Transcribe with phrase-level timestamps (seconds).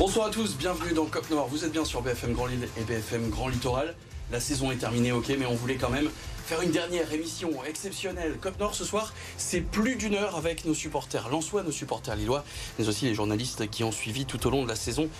[0.00, 1.46] Bonsoir à tous, bienvenue dans Cop Noir.
[1.46, 3.94] Vous êtes bien sur BFM Grand Lille et BFM Grand Littoral.
[4.32, 6.08] La saison est terminée, ok, mais on voulait quand même
[6.46, 8.38] faire une dernière émission exceptionnelle.
[8.40, 12.46] Cop Nord ce soir, c'est plus d'une heure avec nos supporters lensois, nos supporters lillois,
[12.78, 15.10] mais aussi les journalistes qui ont suivi tout au long de la saison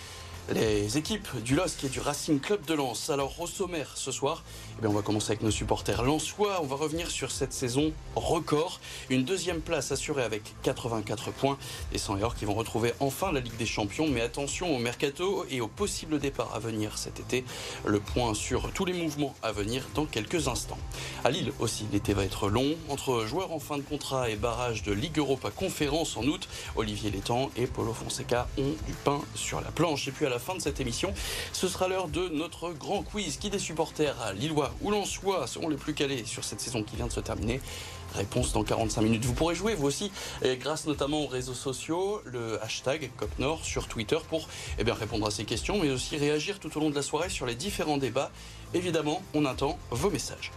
[0.54, 3.10] les équipes du LOSC et du Racing Club de Lens.
[3.10, 4.42] Alors au sommaire ce soir,
[4.82, 6.60] eh on va commencer avec nos supporters lensois.
[6.62, 8.80] On va revenir sur cette saison record.
[9.10, 11.56] Une deuxième place assurée avec 84 points.
[11.92, 14.08] Les 100 et or qui vont retrouver enfin la Ligue des Champions.
[14.08, 17.44] Mais attention au mercato et au possible départ à venir cet été.
[17.84, 20.78] Le point sur tous les mouvements à venir dans quelques instants.
[21.24, 22.74] À Lille aussi, l'été va être long.
[22.88, 27.10] Entre joueurs en fin de contrat et barrage de Ligue Europa Conférence en août, Olivier
[27.10, 30.08] Létang et Paulo Fonseca ont du pain sur la planche.
[30.08, 31.14] Et puis à la fin de cette émission,
[31.52, 33.36] ce sera l'heure de notre grand quiz.
[33.36, 36.96] Qui des supporters à Lillois ou Lensois seront les plus calés sur cette saison qui
[36.96, 37.60] vient de se terminer
[38.14, 39.24] Réponse dans 45 minutes.
[39.24, 40.10] Vous pourrez jouer vous aussi,
[40.42, 44.48] grâce notamment aux réseaux sociaux, le hashtag COPNOR sur Twitter pour
[44.78, 47.28] eh bien, répondre à ces questions, mais aussi réagir tout au long de la soirée
[47.28, 48.32] sur les différents débats.
[48.74, 50.50] Évidemment, on attend vos messages.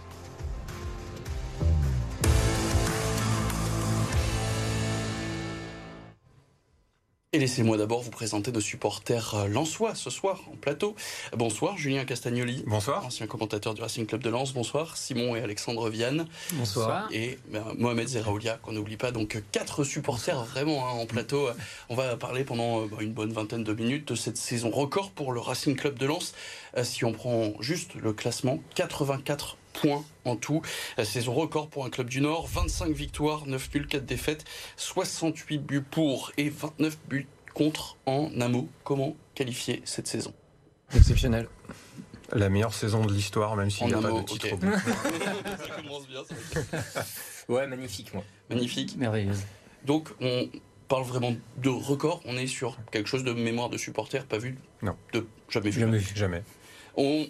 [7.34, 10.94] Et laissez-moi d'abord vous présenter nos supporters euh, lensois ce soir en plateau.
[11.36, 12.62] Bonsoir Julien Castagnoli.
[12.64, 13.04] Bonsoir.
[13.04, 14.54] Ancien commentateur du Racing Club de Lens.
[14.54, 16.28] Bonsoir Simon et Alexandre Vianne.
[16.52, 17.08] Bonsoir.
[17.10, 19.10] Et ben, Mohamed Zeraoulia qu'on n'oublie pas.
[19.10, 21.48] Donc quatre supporters vraiment hein, en plateau.
[21.88, 25.32] On va parler pendant euh, une bonne vingtaine de minutes de cette saison record pour
[25.32, 26.34] le Racing Club de Lens.
[26.76, 30.62] Euh, si on prend juste le classement, 84 points en tout.
[31.02, 34.44] Saison record pour un club du Nord, 25 victoires, 9 nuls, 4 défaites,
[34.76, 40.32] 68 buts pour et 29 buts contre en un Comment qualifier cette saison?
[40.94, 41.48] Exceptionnel.
[42.32, 44.72] La meilleure saison de l'histoire, même s'il n'y a pas de titre au bout.
[44.72, 46.22] ça commence bien.
[46.24, 47.04] Ça
[47.48, 48.24] ouais, magnifique, moi.
[48.50, 48.96] Magnifique.
[48.96, 49.42] Merveilleuse.
[49.84, 50.48] Donc, on
[50.88, 52.22] parle vraiment de record.
[52.24, 54.96] On est sur quelque chose de mémoire de supporter, pas vu Non.
[55.12, 55.80] De jamais vu.
[55.80, 56.12] Jamais vu.
[56.14, 56.42] Jamais.
[56.96, 57.26] On,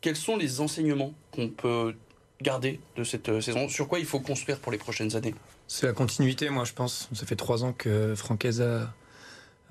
[0.00, 1.94] quels sont les enseignements qu'on peut
[2.42, 3.68] garder de cette euh, saison?
[3.68, 5.34] Sur quoi il faut construire pour les prochaines années?
[5.68, 7.08] C'est la continuité, moi, je pense.
[7.12, 8.92] Ça fait trois ans que Francaise a,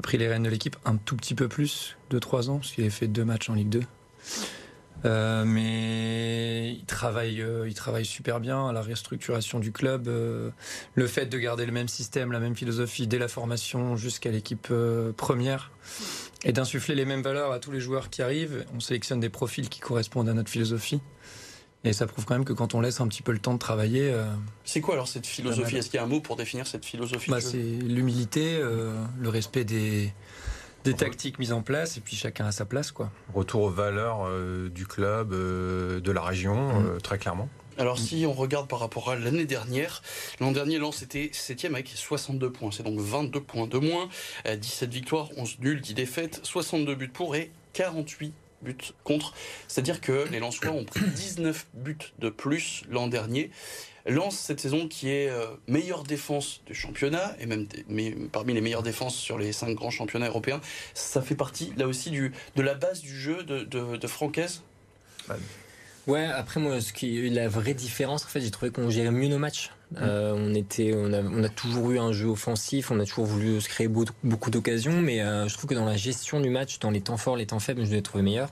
[0.02, 2.86] pris les rênes de l'équipe, un tout petit peu plus de trois ans, parce qu'il
[2.86, 3.82] a fait deux matchs en Ligue 2.
[5.06, 10.08] Euh, mais il travaille, euh, il travaille super bien à la restructuration du club.
[10.08, 14.72] Le fait de garder le même système, la même philosophie dès la formation jusqu'à l'équipe
[15.18, 15.72] première
[16.44, 18.66] et d'insuffler les mêmes valeurs à tous les joueurs qui arrivent.
[18.76, 21.02] On sélectionne des profils qui correspondent à notre philosophie.
[21.86, 23.60] Et ça prouve quand même que quand on laisse un petit peu le temps de
[23.60, 24.10] travailler.
[24.12, 24.26] Euh,
[24.66, 27.32] c'est quoi alors cette philosophie Est-ce qu'il y a un mot pour définir cette philosophie
[27.32, 30.12] bah, C'est l'humilité, euh, le respect des,
[30.84, 32.92] des tactiques mises en place, et puis chacun à sa place.
[32.92, 33.12] Quoi.
[33.34, 37.02] Retour aux valeurs euh, du club, euh, de la région, mmh.
[37.02, 37.50] très clairement.
[37.80, 40.04] Alors si on regarde par rapport à l'année dernière,
[40.42, 44.10] l'an dernier Lens était 7 avec 62 points, c'est donc 22 points de moins,
[44.46, 48.76] 17 victoires, 11 nuls, 10 défaites, 62 buts pour et 48 buts
[49.06, 49.34] contre.
[49.70, 53.50] C'est-à-dire que les Lensois ont pris 19 buts de plus l'an dernier.
[54.06, 57.66] Lens cette saison qui est euh, meilleure défense du championnat et même
[58.30, 60.60] parmi les meilleures défenses sur les cinq grands championnats européens,
[60.94, 64.64] ça fait partie là aussi de la base du jeu de, de, de Francaise?
[66.10, 69.28] Ouais, après moi, ce qui la vraie différence, en fait, j'ai trouvé qu'on gérait mieux
[69.28, 69.70] nos matchs.
[69.98, 73.26] Euh, on était, on a, on a, toujours eu un jeu offensif, on a toujours
[73.26, 76.50] voulu se créer beaucoup, beaucoup d'occasions, mais euh, je trouve que dans la gestion du
[76.50, 78.50] match, dans les temps forts, les temps faibles, je l'ai trouvé meilleur.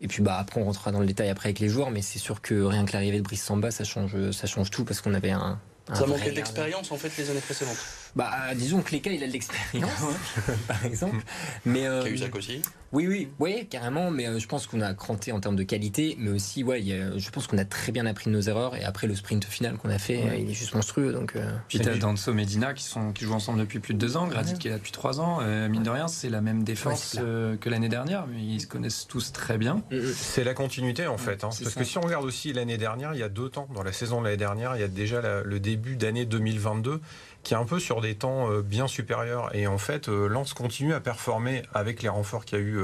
[0.00, 2.18] Et puis bah après on rentrera dans le détail après avec les joueurs, mais c'est
[2.18, 5.14] sûr que rien que l'arrivée de Brice Samba, ça change, ça change tout parce qu'on
[5.14, 5.58] avait un,
[5.88, 7.78] un ça manquait d'expérience en fait les années précédentes.
[8.16, 9.90] Bah disons que les cas il a de l'expérience
[10.68, 11.22] par exemple,
[11.64, 12.62] mais euh, Cahuzac aussi.
[12.92, 16.16] Oui oui oui carrément, mais euh, je pense qu'on a cranté en termes de qualité,
[16.18, 18.84] mais aussi ouais a, je pense qu'on a très bien appris de nos erreurs et
[18.84, 20.42] après le sprint final qu'on a fait, ouais.
[20.42, 21.36] il est juste monstrueux donc.
[21.36, 21.50] Euh...
[21.68, 24.52] Puis t'as Danso Medina qui sont qui jouent ensemble depuis plus de deux ans, Gradit
[24.52, 24.58] ouais.
[24.58, 27.58] qui est là depuis trois ans, euh, mine de rien c'est la même défense ouais,
[27.58, 29.82] que l'année dernière, mais ils se connaissent tous très bien.
[30.14, 31.80] C'est la continuité en fait, hein, parce ça.
[31.80, 34.20] que si on regarde aussi l'année dernière, il y a deux temps dans la saison
[34.20, 37.00] de l'année dernière, il y a déjà la, le début début d'année 2022
[37.46, 39.54] qui est un peu sur des temps bien supérieurs.
[39.54, 42.80] Et en fait, Lens continue à performer avec les renforts qu'il y a eu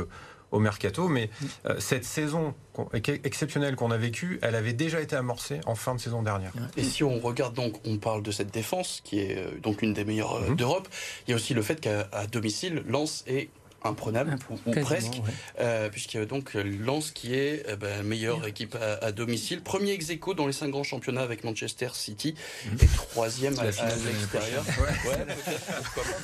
[0.52, 1.08] au mercato.
[1.08, 1.30] Mais
[1.66, 2.54] euh, cette saison
[3.02, 6.52] exceptionnelle qu'on a vécue, elle avait déjà été amorcée en fin de saison dernière.
[6.76, 10.04] Et si on regarde donc, on parle de cette défense qui est donc une des
[10.04, 10.54] meilleures mmh.
[10.54, 10.88] d'Europe.
[11.26, 13.48] Il y a aussi le fait qu'à domicile, Lens est
[13.84, 15.20] imprenable ou, ou presque, ouais.
[15.60, 18.50] euh, puisqu'il y a donc Lens qui est euh, bah, meilleure ouais.
[18.50, 22.34] équipe à, à, domicile, premier ex aequo dans les cinq grands championnats avec Manchester City
[22.66, 22.76] mmh.
[22.82, 24.64] et troisième à, à l'extérieur.
[25.06, 25.34] Ouais.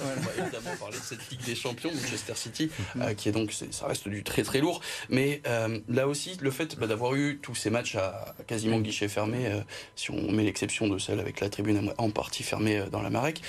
[0.02, 3.02] On va évidemment parler de cette Ligue des Champions, Manchester City, mmh.
[3.02, 6.50] euh, qui est donc ça reste du très très lourd, mais euh, là aussi le
[6.50, 9.60] fait bah, d'avoir eu tous ces matchs à quasiment guichet fermé, euh,
[9.96, 13.40] si on met l'exception de celle avec la tribune en partie fermée dans la Marek,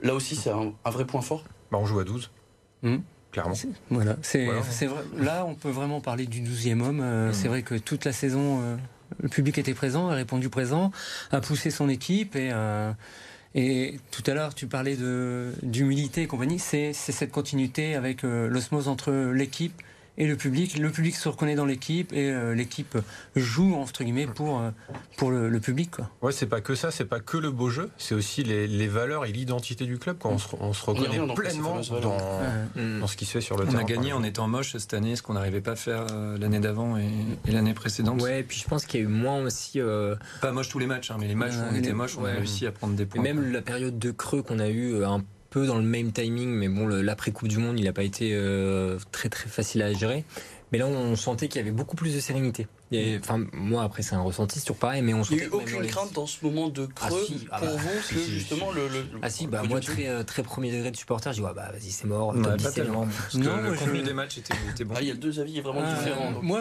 [0.00, 1.44] là aussi c'est un, un, vrai point fort.
[1.70, 2.30] Bah, on joue à 12.
[2.82, 2.98] Mmh
[3.38, 3.56] clairement.
[3.90, 5.02] Voilà, c'est vrai.
[5.16, 7.00] Là, on peut vraiment parler du 12e homme.
[7.00, 8.76] Euh, c'est vrai que toute la saison, euh,
[9.20, 10.90] le public était présent, a répondu présent,
[11.30, 12.50] a poussé son équipe et.
[12.52, 12.92] Euh,
[13.54, 14.96] et tout à l'heure, tu parlais
[15.62, 16.58] d'humilité et compagnie.
[16.58, 19.82] C'est cette continuité avec l'osmose entre l'équipe
[20.18, 20.76] et le public.
[20.76, 22.98] Le public se reconnaît dans l'équipe et euh, l'équipe
[23.36, 24.70] joue entre guillemets pour euh,
[25.16, 25.92] pour le, public.
[25.92, 26.10] Quoi.
[26.22, 28.88] Ouais, c'est pas que ça, c'est pas que le beau jeu, c'est aussi les, les,
[28.88, 30.18] valeurs et l'identité du club.
[30.20, 32.16] Quand on se, on se reconnaît pleinement dans,
[32.76, 33.78] dans, ce qui se fait sur le on terrain.
[33.78, 36.36] On a gagné en étant moche cette année, ce qu'on n'arrivait pas à faire euh,
[36.38, 37.08] l'année d'avant et,
[37.46, 38.20] l'année précédente.
[38.20, 39.80] Ouais, et puis je pense qu'il y a eu moins aussi.
[40.40, 42.32] Pas moche tous les matchs, hein, mais les matchs où on était moche, on a
[42.32, 43.22] réussi à prendre des points.
[43.22, 46.48] Et même la période de creux qu'on a eu un peu dans le même timing,
[46.48, 48.38] mais bon, l'après Coupe du Monde, il n'a pas été
[49.12, 50.24] très très facile à gérer.
[50.72, 52.66] Mais là, on sentait qu'il y avait beaucoup plus de sérénité.
[53.18, 55.86] enfin, moi, après, c'est un ressenti, sur pareil, mais on Il n'y a eu aucune
[55.86, 58.88] crainte dans ce moment de ah, creux ah, pour bah, vous, que justement le,
[59.22, 61.70] Ah si, bah moi, très, euh, très premier degré de supporter, je dis, ouais, bah
[61.72, 62.34] vas-y, c'est mort.
[62.34, 63.06] Non, pas tellement.
[63.06, 64.94] Parce que le contenu des matchs était, bon.
[64.96, 66.42] Ah, il y a deux avis vraiment ah, différents.
[66.42, 66.60] moi,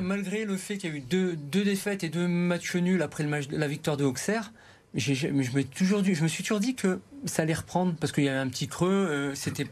[0.00, 3.24] malgré, le fait qu'il y a eu deux, deux défaites et deux matchs nuls après
[3.24, 4.52] le match, la victoire de Auxerre,
[4.94, 8.12] je, je, me toujours dit, je me suis toujours dit que ça allait reprendre parce
[8.12, 8.88] qu'il y avait un petit creux.
[8.90, 9.66] Euh, c'était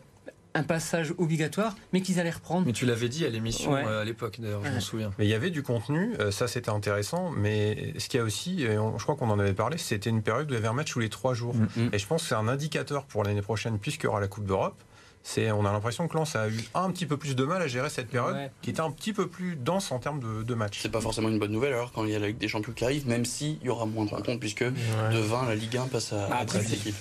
[0.54, 2.66] un passage obligatoire, mais qu'ils allaient reprendre.
[2.66, 5.12] Mais tu l'avais dit à l'émission euh, à l'époque, d'ailleurs, je m'en souviens.
[5.18, 8.24] Mais il y avait du contenu, euh, ça c'était intéressant, mais ce qu'il y a
[8.24, 10.72] aussi, je crois qu'on en avait parlé, c'était une période où il y avait un
[10.72, 11.54] match tous les trois jours.
[11.54, 11.90] Mm, mm.
[11.92, 14.46] Et je pense que c'est un indicateur pour l'année prochaine, puisqu'il y aura la Coupe
[14.46, 14.82] d'Europe.
[15.28, 17.66] C'est, on a l'impression que Lens a eu un petit peu plus de mal à
[17.66, 20.78] gérer cette période, qui était un petit peu plus dense en termes de, de matchs.
[20.80, 22.72] C'est pas forcément une bonne nouvelle alors quand il y a la Ligue des Champions
[22.72, 25.88] qui arrive, même s'il y aura moins de rencontres, puisque de 20, la Ligue 1
[25.88, 26.94] passe à, à 13 équipes.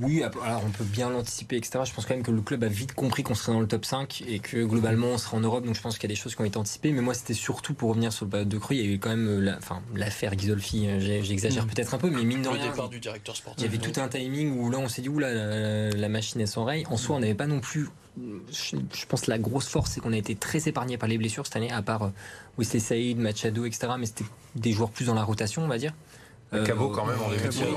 [0.00, 1.80] Oui, alors on peut bien l'anticiper, etc.
[1.84, 3.84] Je pense quand même que le club a vite compris qu'on serait dans le top
[3.84, 5.64] 5 et que globalement on serait en Europe.
[5.64, 6.92] Donc je pense qu'il y a des choses qui ont été anticipées.
[6.92, 8.74] Mais moi, c'était surtout pour revenir sur le période de creux.
[8.74, 10.86] Il y a eu quand même euh, la, enfin, l'affaire Ghisolfi.
[10.88, 11.68] Euh, j'exagère mm.
[11.68, 12.64] peut-être un peu, mais mine de rien.
[12.64, 13.62] Le départ du directeur sportif.
[13.62, 16.40] Il y avait tout un timing où là on s'est dit, oula, la, la machine
[16.40, 16.84] est sans rail.
[16.90, 17.88] En soi, on n'avait pas non plus
[18.50, 21.56] je, pense la grosse force, c'est qu'on a été très épargné par les blessures cette
[21.56, 22.10] année, à part euh,
[22.58, 23.88] Wesley Saïd, Machado, etc.
[23.98, 24.24] Mais c'était
[24.54, 25.92] des joueurs plus dans la rotation, on va dire.
[26.52, 27.76] Euh, Cabot quand même en début de saison.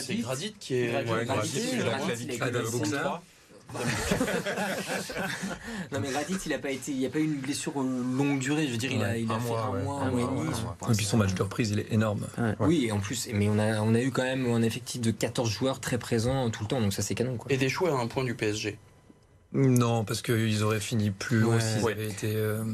[0.00, 0.92] C'est Gradit qui est.
[5.92, 8.38] non mais Radit il a pas été il n'y a pas eu une blessure longue
[8.38, 10.50] durée je veux dire il a, il a fait un mois un mois et demi
[10.90, 12.26] et puis son match de reprise il est énorme.
[12.60, 15.10] Oui et en plus mais on a on a eu quand même un effectif de
[15.10, 17.50] 14 joueurs très présents tout le temps donc ça c'est canon quoi.
[17.52, 18.78] et des choix à un point du PSG
[19.52, 22.34] non, parce qu'ils auraient fini plus haut s'ils avaient été.
[22.34, 22.64] Euh...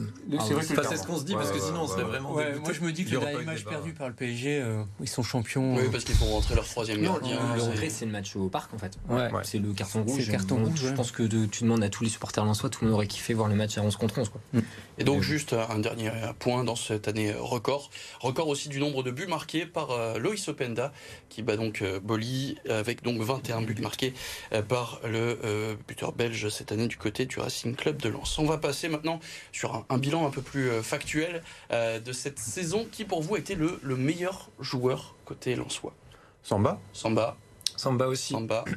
[0.41, 2.33] c'est ce qu'on se dit, parce que sinon on serait vraiment.
[2.33, 5.77] moi je me dis que la match perdu par le PSG, euh, ils sont champions.
[5.77, 7.39] Oui, parce qu'ils font rentrer leur troisième gardien.
[7.55, 8.99] Le retrait, c'est le match au parc en fait.
[9.45, 10.31] C'est le carton rouge.
[10.31, 10.81] carton rouge.
[10.87, 13.35] Je pense que tu demandes à tous les supporters soi, tout le monde aurait kiffé
[13.35, 14.29] voir le match à 11 contre 11.
[14.29, 14.41] Quoi.
[14.53, 14.61] Mm.
[14.99, 17.91] Et donc, juste un dernier point dans cette année record.
[18.21, 20.93] Record aussi du nombre de buts marqués par euh, Loïs Openda,
[21.29, 24.13] qui bat donc euh, Boli, avec donc 21 buts marqués
[24.69, 28.39] par le buteur belge cette année du côté du Racing Club de Lens.
[28.39, 29.19] On va passer maintenant
[29.51, 31.43] sur un, bilan un peu plus euh, factuel
[31.73, 32.87] euh, de cette saison.
[32.93, 35.93] Qui pour vous a été le, le meilleur joueur côté lensois
[36.45, 36.79] Samba?
[36.93, 37.37] Samba.
[37.77, 38.33] Samba aussi.
[38.33, 38.65] Samba.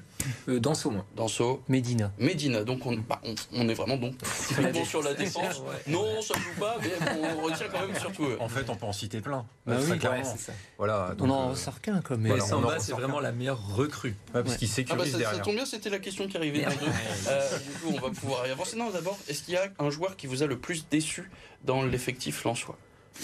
[0.47, 1.05] Euh, Danso, moi.
[1.15, 1.61] Danso.
[1.67, 2.11] Medina.
[2.17, 2.63] Medina.
[2.63, 3.21] Donc on, bah,
[3.53, 4.15] on, est vraiment donc
[4.85, 5.61] sur la défense.
[5.85, 8.27] Non, ça joue pas, mais on retient quand même surtout.
[8.39, 9.45] En fait, on peut en citer plein.
[9.67, 10.53] Bah oui, c'est ça.
[10.79, 11.15] Voilà.
[11.19, 12.21] on en ressort qu'un comme.
[12.21, 14.15] Mais Samba, c'est vraiment la meilleure recrue.
[14.33, 16.65] parce qu'il sécurise ah bah, ça, tombe bien, c'était la question qui arrivait.
[16.65, 18.77] euh, du coup, on va pouvoir y avancer.
[18.77, 21.29] Non, d'abord, est-ce qu'il y a un joueur qui vous a le plus déçu
[21.63, 22.77] dans l'effectif lensois?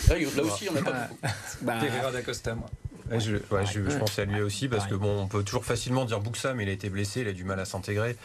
[0.08, 1.20] Là, là aussi, on n'a pas beaucoup.
[1.62, 2.70] Bah, Pereira d'Acosta, moi
[3.20, 6.06] je, ouais, je, je, pensais à lui aussi parce que bon, on peut toujours facilement
[6.06, 8.16] dire Buxa, mais il a été blessé, il a du mal à s'intégrer.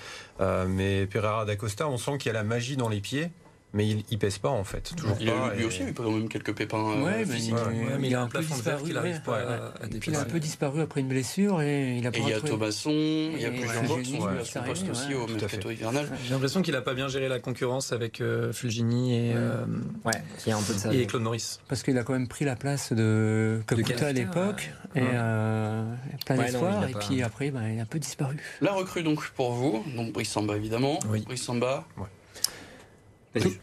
[0.40, 3.30] Euh, mais Pereira d'Acosta, on sent qu'il y a la magie dans les pieds
[3.76, 4.94] mais il, il pèse pas en fait.
[4.96, 7.24] Toujours il pas, a, lui aussi il a eu quand même quelques pépins euh, ouais,
[7.26, 7.54] mais physiques.
[7.54, 8.84] Ouais, mais il a un peu disparu.
[8.88, 9.70] Il, arrive pas à, à
[10.06, 12.10] il a un peu disparu après une blessure et il a.
[12.10, 14.90] Et il y a Thomasson, il y a plusieurs joueurs qui sont à son poste
[14.90, 16.08] aussi au mercato hivernal.
[16.24, 19.66] J'ai l'impression qu'il a pas bien géré la concurrence avec euh, Fulgini et euh,
[20.04, 20.12] ouais,
[20.46, 20.94] il y a un peu de ça.
[20.94, 21.60] Et Claude Maurice.
[21.68, 26.88] Parce qu'il a quand même pris la place de Kakuta à l'époque et plein d'espoir
[26.88, 28.36] et puis après bah, il a un peu disparu.
[28.62, 30.98] La recrue donc pour vous, donc Brice Samba évidemment.
[31.04, 31.86] Brice Samba.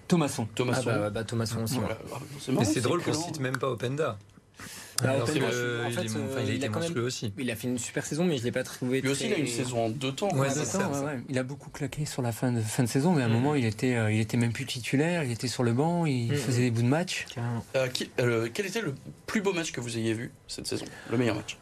[0.08, 0.48] Thomasson.
[0.56, 0.90] Thomasson.
[0.92, 1.80] Ah bah, bah, Thomasson aussi.
[2.50, 4.18] Mais c'est drôle qu'on cite même pas Openda.
[5.02, 7.34] Ah, en fait, il, euh, il, a quand même, aussi.
[7.38, 9.02] Il a fait une super saison, mais je l'ai pas trouvé.
[9.02, 10.30] Lui aussi, il a une saison en deux temps.
[10.36, 10.50] Ouais,
[11.30, 13.34] Il a beaucoup claqué sur la fin de, fin de saison, mais à un mm.
[13.34, 15.24] moment, il était, euh, il était même plus titulaire.
[15.24, 16.36] Il était sur le banc, il mm.
[16.36, 17.26] faisait des bouts de match.
[17.76, 17.88] Euh,
[18.54, 18.94] quel était le
[19.26, 20.86] plus beau match que vous ayez vu cette saison?
[21.10, 21.58] Le meilleur match?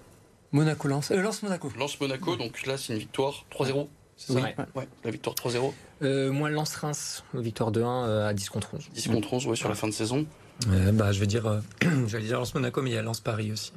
[0.52, 1.12] Monaco Lance.
[1.12, 1.72] Lance Monaco.
[1.78, 2.36] Lance Monaco.
[2.36, 3.88] Donc là, c'est une victoire 3-0.
[4.28, 4.40] C'est ça
[4.76, 4.88] ouais.
[5.04, 5.74] La victoire 3-0.
[6.04, 8.90] Euh, moi, Lens-Reims, victoire de 1 euh, à 10 contre 11.
[8.94, 10.26] 10 contre 11, ouais, sur la fin de saison.
[10.94, 11.60] bah, je vais dire, euh,
[12.22, 13.74] dire Lens Monaco, mais il y a Lens Paris aussi.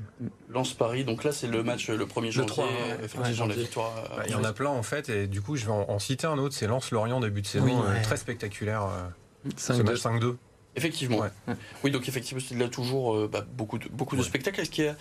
[0.51, 1.05] Lance Paris.
[1.05, 2.47] Donc là, c'est le match le 1er janvier.
[2.47, 2.69] 3,
[3.03, 3.93] effectivement, la victoire.
[4.17, 6.27] Bah, il y en a plein en fait, et du coup, je vais en, citer
[6.27, 6.55] un autre.
[6.55, 8.03] C'est Lance Lorient début de saison, Oui, ouais.
[8.03, 8.83] très spectaculaire.
[8.85, 9.83] euh, ce 5-2.
[9.85, 10.37] match 5-2.
[10.77, 11.19] Effectivement.
[11.19, 11.55] Ouais.
[11.85, 14.27] Oui, donc effectivement, il y a toujours euh, bah, beaucoup de, beaucoup de Ouais.
[14.27, 14.61] spectacles.
[14.61, 14.97] Est-ce qu'il y a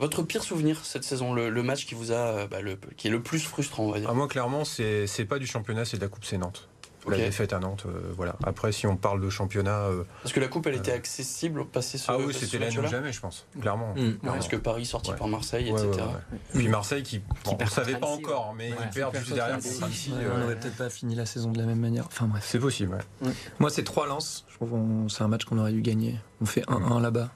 [0.00, 3.06] votre pire souvenir cette saison, le, le match qui vous a, euh, bah, le, qui
[3.08, 5.84] est le plus frustrant, on va dire Ah, moi, clairement, c'est c'est pas du championnat,
[5.84, 6.68] c'est de la Coupe, c'est Nantes.
[7.08, 8.36] La défaite à Nantes, euh, voilà.
[8.44, 11.96] Après, si on parle de championnat, euh, Parce que la coupe, elle était accessible passer
[11.96, 13.94] ce ah oui, c'était l'année ou jamais, je pense, clairement.
[13.94, 13.98] Mm.
[13.98, 14.32] Ouais, Clairement.
[14.34, 15.16] Parce que Paris sorti Ouais.
[15.16, 16.04] par Marseille, Ouais, etc.
[16.04, 16.38] ouais, ouais.
[16.54, 18.76] Puis Marseille qui, bon, on perd ne savait pas encore, mais ouais.
[18.84, 19.80] ils perdent qui juste perd derrière.
[19.82, 22.04] Ouais, euh, on n'aurait peut-être pas fini la saison de la même manière.
[22.06, 22.44] Enfin bref.
[22.46, 23.30] C'est possible, ouais.
[23.60, 24.44] Moi, c'est trois lances.
[24.50, 26.16] Je trouve qu'on- c'est un match qu'on aurait dû gagner.
[26.42, 27.30] On fait 1-1 là-bas.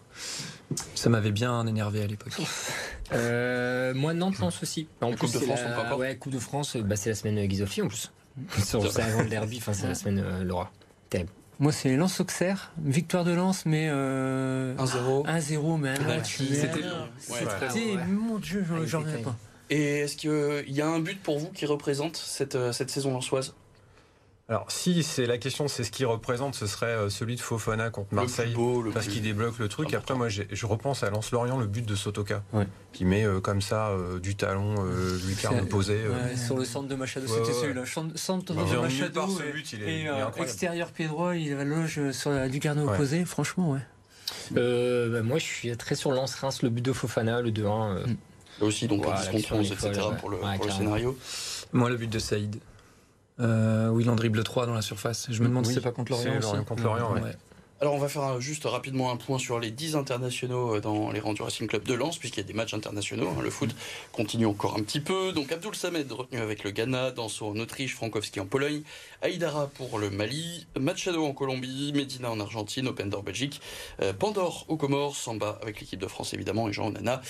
[0.95, 2.33] Ça m'avait bien énervé à l'époque.
[3.12, 4.88] Euh, moi, Nantes lance aussi.
[5.00, 5.71] En La plus, Coupe de France, la...
[5.73, 8.11] on peut encore ouais, Coupe de France, bah, c'est la semaine euh, Guizoffi en plus.
[8.59, 10.73] C'est avant le derby, enfin, c'est la semaine euh, Laura.
[11.61, 15.25] Moi, c'est Lens Auxerre, victoire de Lens, mais euh, 1-0.
[15.25, 16.38] 1-0, mais un match.
[16.38, 16.47] Penalty.
[16.50, 16.75] mais C'était-
[17.33, 17.71] Ouais.
[17.71, 19.37] c'était- Mon Dieu, j'en- Ah, reviens pas.
[19.71, 23.12] Et est-ce qu'il y a un but pour vous qui représente cette, euh, cette saison
[23.12, 23.54] lançoise
[24.51, 27.89] Alors, si c'est la question, c'est ce qu'il représente, ce serait euh, celui de Fofana
[27.89, 28.49] contre Le Marseille.
[28.49, 29.95] plus beau, le Parce qu'il débloque le truc.
[29.95, 32.67] Après, moi, je repense à Lens-Lorient, le but de Sotoka, Ouais.
[32.93, 36.31] qui met euh, comme ça euh, du talon, euh, lucarne euh.
[36.31, 37.61] Ouais, sur le centre de Machado, Ouais, c'était ouais.
[37.63, 37.85] celui-là.
[38.17, 40.41] Centre de Machado part, ce et, but, il est, et, il est incroyable.
[40.43, 42.93] extérieur pied droit, il va loge sur la lucarne Ouais.
[42.93, 43.25] opposée.
[43.25, 43.81] Franchement, ouais.
[44.59, 47.97] Euh, bah, moi, je suis très sur Lens-Reims, le but de Fofana, le 2-1.
[47.97, 48.17] euh, Mm.
[48.61, 50.07] Là aussi, donc Voilà, 10 contre l'action 11, est folle, etc.
[50.11, 50.17] ouais.
[50.19, 51.19] pour le, Ouais, pour le scénario.
[51.73, 52.57] Moi, le but de Saïd.
[53.41, 55.26] Euh, où il en dribble 3 dans la surface.
[55.31, 56.64] Je me demande Oui, si c'est pas contre Lorient c'est aussi.
[56.67, 57.33] Contre Lorient, ouais.
[57.81, 61.11] Alors on va faire un- juste rapidement un point sur les 10 internationaux euh, dans
[61.11, 63.29] les rangs du Racing Club de Lens, puisqu'il y a des matchs internationaux.
[63.37, 63.43] hein.
[63.43, 63.75] le foot
[64.12, 65.33] continue encore un petit peu.
[65.33, 68.83] Donc Abdul Samed retenu avec le Ghana, Danso en Autriche, Frankowski en Pologne,
[69.25, 73.62] Aïdara pour le Mali, Machado en Colombie, Medina en Argentine, Openda en Belgique,
[74.02, 77.23] euh, Pandore aux Comores, Samba avec l'équipe de France évidemment et Jean Onana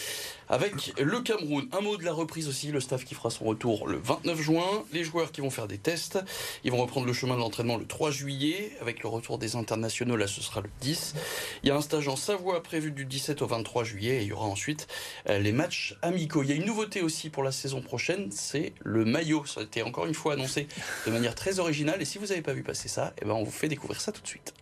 [0.48, 1.68] avec le Cameroun.
[1.70, 4.84] Un mot de la reprise aussi, le staff qui fera son retour le 29 juin,
[4.92, 6.18] les joueurs qui vont faire des tests,
[6.64, 10.16] ils vont reprendre le chemin de l'entraînement le 3 juillet avec le retour des internationaux,
[10.16, 11.14] là ce sera le 10.
[11.62, 14.28] Il y a un stage en Savoie prévu du 17 au 23 juillet et il
[14.28, 14.88] y aura ensuite
[15.28, 16.42] euh, les matchs amicaux.
[16.42, 19.46] Il y a une nouveauté aussi pour la saison prochaine, c'est le maillot.
[19.46, 20.66] Ça a été encore une fois annoncé
[21.06, 23.44] de manière très originale et si vous n'avez pas vu passer ça, eh ben on
[23.44, 24.54] vous fait découvrir ça tout de suite.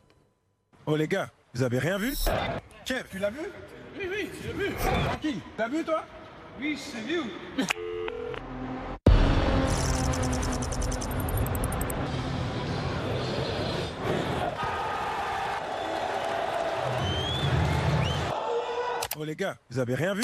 [0.87, 2.15] Oh les gars, vous avez rien vu
[2.85, 3.39] Kev, tu l'as vu
[3.99, 4.75] Oui, oui, j'ai vu.
[5.21, 6.05] Qui T'as vu toi
[6.61, 7.21] Oui, c'est vu.
[19.17, 20.23] Oh les gars, vous avez rien vu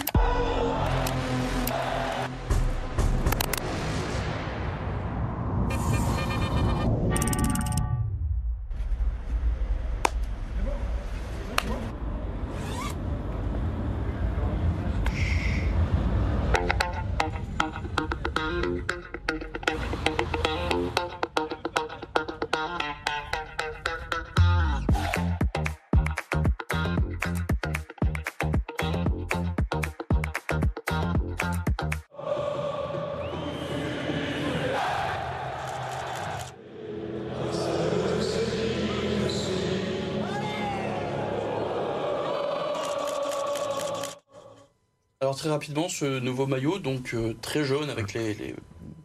[45.29, 48.55] Alors très rapidement, ce nouveau maillot, donc euh, très jaune avec les, les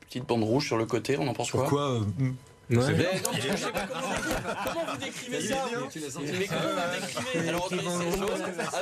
[0.08, 2.00] petites bandes rouges sur le côté, on en pense quoi Pourquoi euh,
[2.70, 2.84] Mais Ouais.
[2.94, 4.15] non, je sais pas comment,
[4.74, 8.30] comment vous décrivez ça Mais comment vous décrivez Alors ok, c'est jaune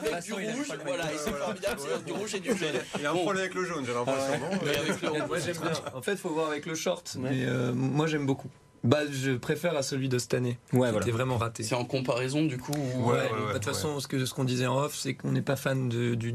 [0.07, 2.67] avec du rouge, voilà, et c'est formidable, c'est du rouge et du jaune.
[2.97, 4.33] Il y a un problème avec le jaune, j'ai l'impression.
[4.39, 5.21] non Mais avec le rouge.
[5.27, 5.71] Moi j'aime bien.
[5.95, 8.49] En fait, faut voir avec le short, mais euh, moi j'aime beaucoup.
[8.83, 10.57] Bah, je préfère à celui de cette année.
[10.73, 11.11] Ouais, C'était voilà.
[11.11, 11.61] vraiment raté.
[11.61, 14.25] C'est en comparaison du coup où- Ouais, Ouais, ouais, de ouais, toute façon, ce que
[14.25, 16.33] ce qu'on disait en off, c'est qu'on n'est pas fan de- du,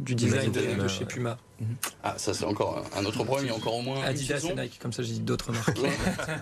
[0.00, 1.04] du design de, chez.
[1.04, 1.36] Puma.
[2.02, 4.54] Ah ça c'est encore un autre problème, il y a encore au moins Adidas et
[4.54, 5.78] Nike, comme ça j'ai dit d'autres marques.
[5.78, 5.90] Ouais,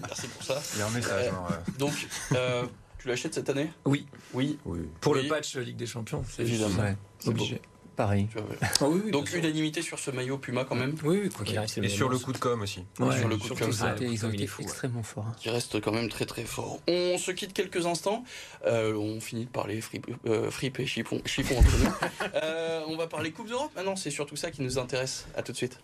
[0.06, 0.60] Merci pour ça.
[0.74, 1.26] Il y a un message.
[1.28, 1.74] hein, ouais.
[1.78, 1.92] Donc,
[2.32, 2.64] euh,
[2.98, 3.70] tu l'achètes cette année?
[3.84, 4.58] Oui, Oui.
[4.64, 4.80] Oui.
[5.00, 5.22] pour Oui.
[5.24, 6.82] le patch Ligue des Champions, c'est Évidemment.
[6.82, 7.60] Ouais, C'est obligé.
[8.06, 8.56] Vois, ouais.
[8.80, 11.56] Ah oui, oui, Donc unanimité sur ce maillot Puma quand même, Oui, oui, quoi qu'il
[11.58, 12.84] arrive, c'est Et sur le coup de com aussi.
[12.98, 13.72] Ouais, sur le coup de com'.
[13.72, 13.86] ça.
[13.86, 14.68] Ils ont été- ils ont il est été fou, ouais.
[14.68, 15.26] extrêmement forts.
[15.28, 15.36] hein.
[15.38, 16.78] qui reste quand même très très fort.
[16.88, 18.24] On se quitte quelques instants.
[18.66, 21.90] Euh, on finit de parler fripe, euh, fripe et chiffon, chiffon entre nous.
[22.42, 25.26] Euh, on va parler Coupe d'Europe maintenant, c'est surtout ça qui nous intéresse.
[25.36, 25.78] À tout de suite.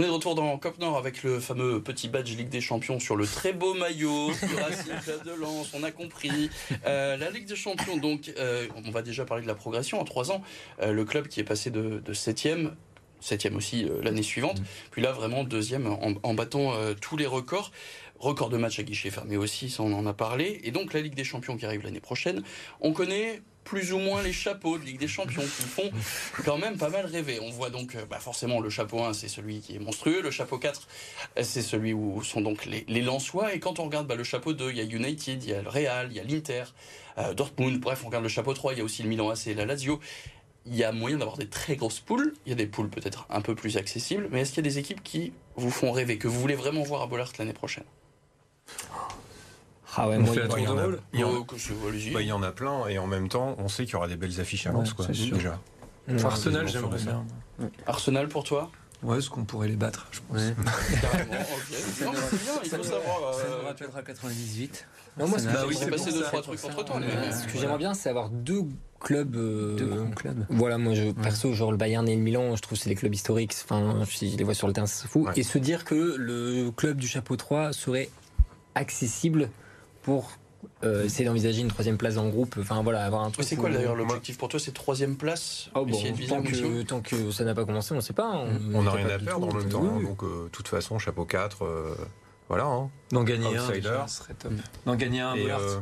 [0.00, 2.98] On est de retour dans Cop Nord avec le fameux petit badge Ligue des Champions
[2.98, 5.72] sur le très beau maillot de Lens.
[5.74, 6.48] On a compris.
[6.86, 10.00] Euh, la Ligue des Champions, donc, euh, on va déjà parler de la progression.
[10.00, 10.40] En trois ans,
[10.80, 12.70] euh, le club qui est passé de, 7e,
[13.22, 17.70] 7e aussi l'année suivante, puis là vraiment deuxième en, battant tous les records.
[18.18, 20.62] Record de matchs à guichet fermé aussi, ça on en a parlé.
[20.64, 22.42] Et donc la Ligue des Champions qui arrive l'année prochaine,
[22.80, 25.90] on connaît plus ou moins les chapeaux de Ligue des Champions qui font
[26.44, 27.38] quand même pas mal rêver.
[27.40, 30.22] On voit donc bah forcément le chapeau 1, c'est celui qui est monstrueux.
[30.22, 30.88] Le chapeau 4,
[31.42, 33.54] c'est celui où sont donc les, les Lensois.
[33.54, 35.62] Et quand on regarde bah, le chapeau 2, il y a United, il y a
[35.62, 36.64] le Real, il y a l'Inter,
[37.18, 37.78] euh, Dortmund.
[37.80, 39.66] Bref, on regarde le chapeau 3, il y a aussi le Milan AC et la
[39.66, 40.00] Lazio.
[40.66, 42.34] Il y a moyen d'avoir des très grosses poules.
[42.46, 44.28] Il y a des poules peut-être un peu plus accessibles.
[44.30, 46.82] Mais est-ce qu'il y a des équipes qui vous font rêver, que vous voulez vraiment
[46.82, 47.84] voir à Bollard l'année prochaine?
[49.96, 50.86] Ah ouais, moi, il, y en a, il, y en a,
[52.12, 54.08] bah, il y en a plein et en même temps, on sait qu'il y aura
[54.08, 55.58] des belles affiches à Lens, ouais, quoi, déjà.
[56.08, 56.24] Mmh.
[56.24, 57.24] Arsenal, j'aimerais bien.
[57.86, 58.70] Arsenal pour toi?
[59.02, 60.36] Ouais, est-ce qu'on pourrait les battre, je pense.
[60.36, 60.54] Ouais.
[61.00, 62.04] Carrément, ok.
[62.04, 63.34] Non, c'est bien, il faut savoir.
[63.34, 64.86] Ça euh, me rappellera 98.
[65.18, 67.00] Non, moi, ce que bah j'aimerais- oui, ça, deux, trois trucs entre temps.
[67.00, 68.64] ce que j'aimerais bien, c'est avoir deux
[69.00, 69.34] clubs.
[69.36, 70.44] euh, Deux grands clubs.
[70.50, 72.94] Voilà, moi, je, perso, genre le Bayern et le Milan, je trouve que c'est des
[72.94, 73.56] clubs historiques.
[73.64, 75.24] Enfin, si je les vois sur le terrain, c'est fou.
[75.26, 75.32] Ouais.
[75.36, 78.10] Et se dire que le club du chapeau 3 serait
[78.74, 79.48] accessible
[80.02, 80.30] pour
[80.84, 82.56] euh, essayer d'envisager une troisième place dans le groupe.
[82.60, 83.46] Enfin, voilà, avoir un Mais truc.
[83.46, 85.92] c'est quoi d'ailleurs l'objectif pour toi C'est troisième place Oh, bon,
[86.28, 88.26] tant, un que, tant que ça n'a pas commencé, on ne sait pas.
[88.30, 88.46] hein.
[88.74, 89.80] On n'a rien à perdre en même temps.
[89.82, 91.94] Oui, hein, donc, euh, de toute façon, chapeau 4, euh,
[92.48, 92.64] voilà.
[92.66, 92.90] hein.
[93.10, 94.00] D'en gagner un, Outsider.
[94.06, 94.52] ce serait top.
[94.86, 95.78] D'en gagner un, Et, euh,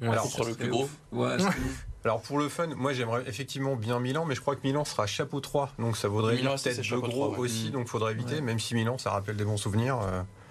[0.00, 0.88] Ouais, alors, Contre le plus gros.
[1.12, 1.36] Ouais,
[2.06, 5.06] alors pour le fun, moi j'aimerais effectivement bien Milan, mais je crois que Milan sera
[5.06, 7.38] chapeau 3, donc ça vaudrait Milan, dire c'est peut-être chapeau gros 3, ouais.
[7.40, 7.72] aussi, Mm.
[7.72, 8.40] donc faudrait éviter, Ouais.
[8.40, 9.98] même si Milan ça rappelle des bons souvenirs.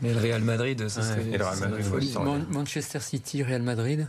[0.02, 1.08] Mais le Real Madrid, ça Ouais.
[1.08, 1.26] serait.
[1.34, 2.14] Et le Real Madrid, folie.
[2.22, 4.08] Man- Manchester City, Real Madrid.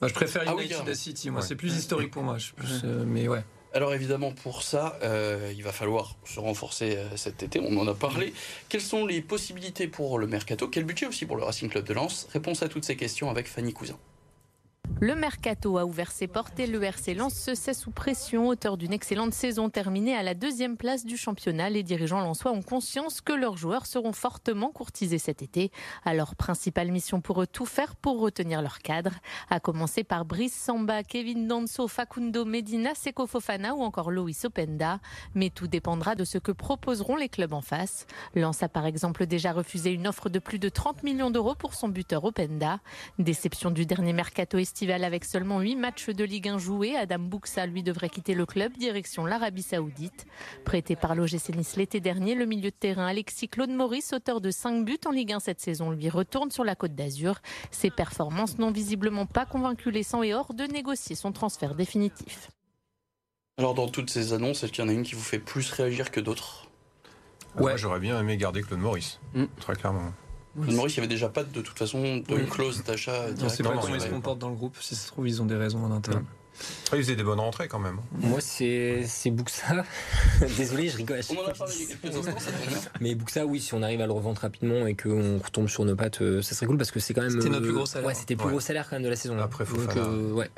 [0.00, 1.46] Bah, je préfère Ah United à City, moi Ouais.
[1.46, 2.36] c'est plus historique pour moi.
[2.38, 3.42] Je suis plus, euh, mais ouais.
[3.74, 7.86] Alors évidemment, pour ça, euh, il va falloir se renforcer euh, cet été, on en
[7.88, 8.34] a parlé.
[8.68, 10.68] Quelles sont les possibilités pour le mercato?
[10.68, 12.28] Quel budget aussi pour le Racing Club de Lens?
[12.32, 13.96] Réponse à toutes ces questions avec Fanny Cousin.
[15.02, 18.76] Le mercato a ouvert ses portes et le RC Lens se sait sous pression, auteur
[18.76, 21.70] d'une excellente saison terminée à la deuxième place du championnat.
[21.70, 25.72] Les dirigeants lensois ont conscience que leurs joueurs seront fortement courtisés cet été.
[26.04, 29.10] Alors, principale mission pour eux, tout faire pour retenir leur cadre.
[29.50, 35.00] À commencer par Brice Samba, Kevin Danso, Facundo Medina, Seko Fofana ou encore Loïs Openda.
[35.34, 38.06] Mais tout dépendra de ce que proposeront les clubs en face.
[38.36, 41.74] Lens a par exemple déjà refusé une offre de plus de 30 millions d'euros pour
[41.74, 42.78] son buteur Openda.
[43.18, 46.96] Déception du dernier mercato estival avec seulement 8 matchs de Ligue 1 joués.
[46.96, 50.26] Adam Bouksa, lui, devrait quitter le club, direction l'Arabie Saoudite.
[50.64, 54.50] Prêté par l'OGC Nice l'été dernier, le milieu de terrain Alexis Claude Maurice, auteur de
[54.50, 57.36] 5 buts en Ligue 1 cette saison, lui retourne sur la côte d'Azur.
[57.70, 62.50] Ses performances n'ont visiblement pas convaincu les 100 et hors de négocier son transfert définitif.
[63.58, 65.70] Alors dans toutes ces annonces, est-ce qu'il y en a une qui vous fait plus
[65.70, 66.66] réagir que d'autres?
[67.54, 67.78] Moi Ouais.
[67.78, 69.44] j'aurais bien aimé garder Claude Maurice, Mm.
[69.60, 70.12] très clairement.
[70.60, 72.46] Claude Maurice, il n'y avait déjà pas de toute façon de Oui.
[72.50, 73.54] clause d'achat On direct.
[73.56, 74.76] sait pas comment ils se comportent dans le groupe.
[74.80, 76.24] Si ça se trouve, ils ont des raisons en interne.
[76.84, 77.96] Après, il faisait des bonnes rentrées quand même.
[78.12, 79.84] Moi, c'est c'est Buxa.
[80.58, 81.20] Désolé, je rigole.
[81.30, 82.90] On en a parlé il y je a quelques instants.
[83.00, 85.96] Mais Buxa, oui, si on arrive à le revendre rapidement et qu'on retombe sur nos
[85.96, 87.30] pattes, euh, ça serait cool parce que c'est quand même.
[87.30, 88.06] C'était notre euh, plus gros salaire.
[88.08, 88.50] Ouais, c'était le plus Ouais.
[88.52, 89.38] gros salaire quand même de la saison.
[89.38, 90.02] Après Donc, Fofana.
[90.06, 90.50] euh, ouais,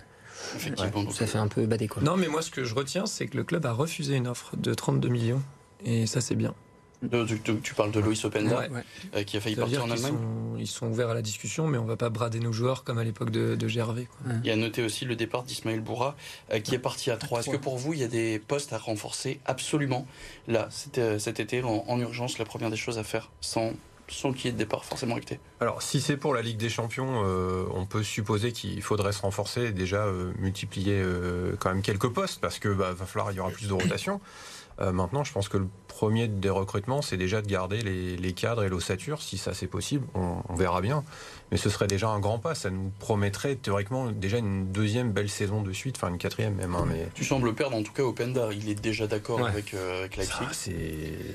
[0.57, 1.05] Effectivement.
[1.05, 2.03] donc, ça fait un peu badé quoi.
[2.03, 4.57] Non, mais moi, ce que je retiens, c'est que le club a refusé une offre
[4.57, 5.43] de 32 millions.
[5.85, 6.55] Et ça, c'est bien.
[7.09, 7.25] De-
[7.63, 8.83] tu, parles de Loïs Openda, Ouais.
[9.15, 10.13] euh, qui a failli partir en Allemagne.
[10.13, 12.99] sont, ils sont ouverts à la discussion, mais on va pas brader nos joueurs comme
[12.99, 14.07] à l'époque de, de GRV.
[14.07, 14.33] quoi.
[14.43, 16.17] Il y a noté aussi le départ d'Ismaël Bourra,
[16.53, 17.41] euh, qui est parti à 3.
[17.41, 20.07] Est-ce que pour vous, il y a des postes à renforcer absolument
[20.49, 23.73] là, cet, euh, cet été, en, en urgence, la première des choses à faire, sans,
[24.09, 26.69] sans qu'il y ait de départ forcément acté Alors, si c'est pour la Ligue des
[26.69, 31.71] Champions, euh, on peut supposer qu'il faudrait se renforcer et déjà euh, multiplier euh, quand
[31.71, 34.21] même quelques postes parce que bah, va falloir, il y aura plus de rotation.
[34.81, 38.33] Euh, maintenant, je pense que le premier des recrutements, c'est déjà de garder les, les
[38.33, 39.23] cadres et l'ossature.
[39.23, 41.05] Si ça c'est possible, on, on verra bien.
[41.53, 42.57] Mais ce serait déjà un grand pas.
[42.57, 46.75] Ça nous promettrait théoriquement déjà une deuxième belle saison de suite, enfin une quatrième même.
[46.75, 48.49] hein, mais Tu sembles perdre en tout cas Openda.
[48.53, 49.49] Il est déjà d'accord Ouais.
[49.49, 50.73] avec, euh, avec Leipzig.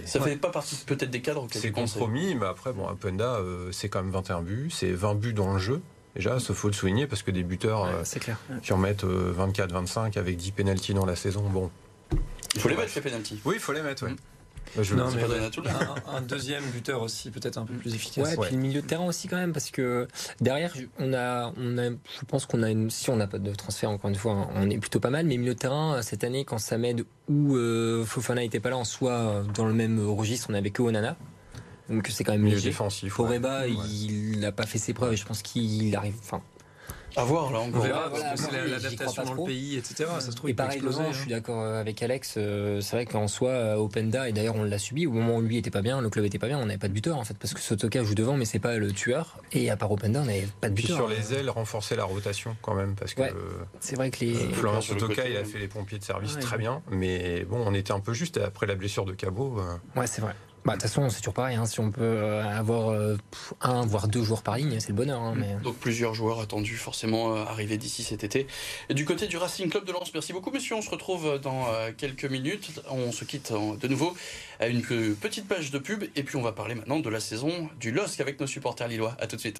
[0.05, 2.35] ça, Ça fait pas partie peut-être des cadres c'est compromis.
[2.35, 5.59] Mais après, bon, Openda, euh, c'est quand même 21 buts, c'est 20 buts dans le
[5.59, 5.81] jeu.
[6.15, 8.37] Déjà, il faut le souligner parce que des buteurs euh, clair.
[8.63, 11.69] qui en mettent 24-25 avec 10 pénalties dans la saison, bon.
[12.55, 13.39] Il faut les mettre les pénalties.
[13.45, 14.11] Oui, il faut les mettre, oui.
[14.11, 14.17] Mm.
[14.83, 15.27] Je Non, mais ouais.
[15.29, 15.79] le monde.
[16.07, 18.35] un, un deuxième buteur aussi, peut-être un peu plus Ouais, efficace.
[18.37, 18.45] Ouais.
[18.47, 20.07] puis le milieu de terrain aussi quand même parce que
[20.41, 23.51] derrière on a on a je pense qu'on a une si on n'a pas de
[23.55, 26.45] transfert encore une fois on est plutôt pas mal mais milieu de terrain cette année
[26.45, 30.53] quand Samed ou euh, Fofana était pas là en soi dans le même registre on
[30.53, 31.15] avait que Onana
[31.89, 32.69] donc c'est quand même Milieu léger.
[32.69, 33.11] défensif.
[33.11, 33.71] Foreba ouais.
[33.71, 36.43] il n'a pas fait ses preuves et je pense qu'il arrive enfin
[37.15, 39.45] À voir là On verra, voilà, parce que c'est l'adaptation dans trop.
[39.47, 40.05] le pays, etc.
[40.19, 41.01] Ça se trouve, et il peut pareil exploser.
[41.01, 41.11] hein.
[41.11, 44.63] je suis d'accord avec Alex euh, c'est vrai qu'en soi euh, Openda et d'ailleurs on
[44.63, 46.65] l'a subi au moment où lui était pas bien le club était pas bien on
[46.65, 48.91] n'avait pas de buteur en fait parce que Sotoka joue devant mais c'est pas le
[48.91, 51.95] tueur et à part Openda on n'avait pas de Puis buteur sur les ailes, renforcer
[51.95, 53.33] la rotation quand même, parce que Ouais.
[53.35, 56.03] euh, c'est vrai que les Florian sur le Sotoka, il a fait les pompiers de
[56.03, 56.41] service Ouais.
[56.41, 59.57] très bien, mais bon, on était un peu juste après la blessure de Cabot.
[59.59, 61.55] euh, ouais c'est vrai Bah, de toute façon, c'est toujours pareil.
[61.55, 61.65] Hein.
[61.65, 63.17] Si on peut euh, avoir euh,
[63.61, 65.21] un, voire deux joueurs par ligne, c'est le bonheur.
[65.21, 65.35] Hein.
[65.63, 68.45] Donc plusieurs joueurs attendus forcément euh, arriver d'ici cet été.
[68.89, 70.75] Du côté du Racing Club de Lens, merci beaucoup monsieur.
[70.75, 71.67] On se retrouve dans
[71.97, 72.81] quelques minutes.
[72.89, 74.15] On se quitte de nouveau
[74.59, 76.03] à une petite page de pub.
[76.15, 79.15] Et puis on va parler maintenant de la saison du LOSC avec nos supporters lillois.
[79.19, 79.59] A tout de suite.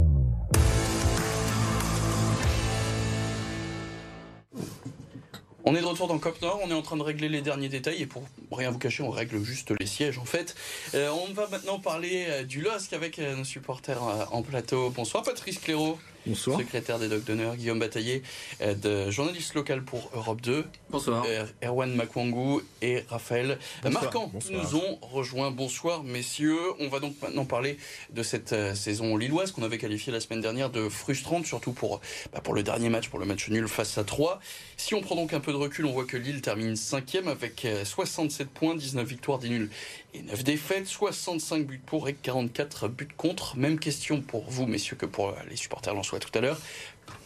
[5.66, 7.68] On est de retour dans Cop Nord, on est en train de régler les derniers
[7.68, 10.56] détails et pour rien vous cacher, on règle juste les sièges en fait.
[10.96, 14.90] Euh, on va maintenant parler euh, du LOSC avec euh, nos supporters en plateau.
[14.90, 16.00] Bonsoir Patrice Cléraud.
[16.26, 16.60] Bonsoir.
[16.60, 18.24] Secrétaire des Docs d'honneur, Guillaume Bataillé,
[18.62, 20.66] de journaliste local pour Europe 2.
[20.90, 21.26] Bonsoir.
[21.64, 23.58] Erwan Makwangou et Raphaël
[23.90, 25.52] Marquant nous ont rejoints.
[25.52, 26.60] Bonsoir messieurs.
[26.80, 27.78] On va donc maintenant parler
[28.12, 32.02] de cette saison lilloise qu'on avait qualifiée la semaine dernière de frustrante, surtout pour,
[32.34, 34.40] bah, pour le dernier match, pour le match nul face à 3.
[34.78, 37.66] Si on prend donc un peu de recul, on voit que Lille termine cinquième avec
[37.84, 39.70] 67 points, 19 victoires, 10 nuls
[40.14, 43.58] et 9 défaites, 65 buts pour et 44 buts contre.
[43.58, 46.60] Même question pour vous, messieurs, que pour les supporters lensois tout à l'heure.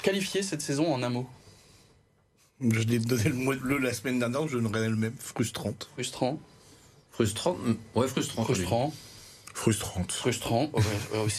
[0.01, 1.27] Qualifier cette saison en un mot?
[2.61, 5.15] Je l'ai donné le mot la semaine dernière, je donnerais le même.
[5.17, 5.89] Frustrante.
[5.93, 6.39] Frustrant?
[7.11, 7.57] Frustrant
[7.95, 8.43] Ouais, frustrant.
[8.43, 8.93] Frustrant.
[9.53, 10.11] Frustrante.
[10.11, 10.71] Frustrant.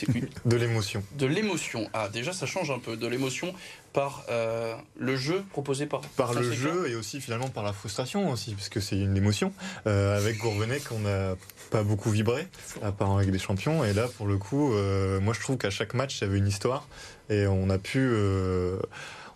[0.44, 1.03] de l'émotion.
[1.18, 1.88] De l'émotion.
[1.92, 2.96] Ah, déjà, ça change un peu.
[2.96, 3.53] De l'émotion
[3.92, 6.00] par euh, le jeu proposé par.
[6.16, 9.53] Par le jeu et aussi finalement par la frustration aussi, parce que c'est une émotion.
[9.87, 11.35] Euh, avec Gourvenec, on n'a
[11.70, 12.46] pas beaucoup vibré,
[12.83, 13.85] à part avec des champions.
[13.85, 16.38] Et là, pour le coup, euh, moi je trouve qu'à chaque match, il y avait
[16.38, 16.87] une histoire
[17.31, 18.12] et on a pu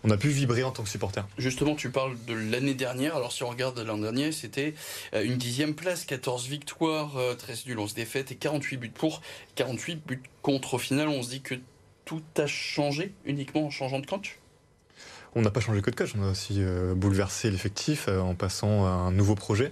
[0.03, 1.25] on a pu vibrer en tant que supporter.
[1.37, 3.15] Justement, tu parles de l'année dernière.
[3.15, 4.73] Alors, si on regarde l'an dernier, c'était
[5.13, 9.21] euh, une dixième place, 14 victoires, 13 nuls, 11 défaites et 48 buts pour,
[9.55, 10.75] 48 buts contre.
[10.75, 11.55] Au final, on se dit que
[12.05, 14.39] tout a changé uniquement en changeant de coach?
[15.35, 18.35] On n'a pas changé que de coach, on a aussi euh, bouleversé l'effectif euh, en
[18.35, 19.71] passant à un nouveau projet.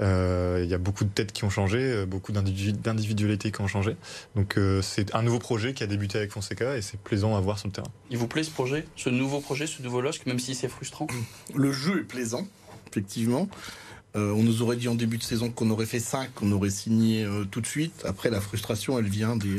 [0.00, 3.96] Euh, il y a beaucoup de têtes qui ont changé, beaucoup d'individualités qui ont changé.
[4.34, 7.58] Donc c'est un nouveau projet qui a débuté avec Fonseca et c'est plaisant à voir
[7.58, 7.90] sur le terrain.
[8.10, 11.06] Il vous plaît ce projet, ce nouveau projet, ce nouveau LOSC, même si c'est frustrant?
[11.54, 12.48] Le jeu est plaisant,
[12.90, 13.48] effectivement.
[14.14, 17.28] on nous aurait dit en début de saison qu'on aurait fait 5, qu'on aurait signé
[17.50, 18.02] tout de suite.
[18.04, 19.56] Après, la frustration, elle vient des,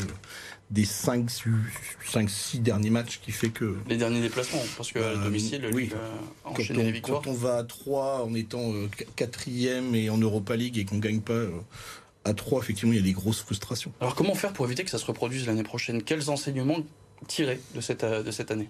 [0.74, 3.78] des 5-6 derniers matchs qui fait que.
[3.88, 5.92] Les derniers déplacements, parce qu'à euh, domicile, oui.
[6.44, 7.22] enchaîner les victoires.
[7.22, 10.86] Quand on va à 3 en étant 4 euh, quatrième et en Europa League et
[10.86, 11.52] qu'on gagne pas euh,
[12.26, 13.92] à 3, effectivement, il y a des grosses frustrations.
[14.02, 16.02] Alors comment faire pour éviter que ça se reproduise l'année prochaine?
[16.02, 16.80] Quels enseignements
[17.28, 18.70] tirer de cette, de cette année?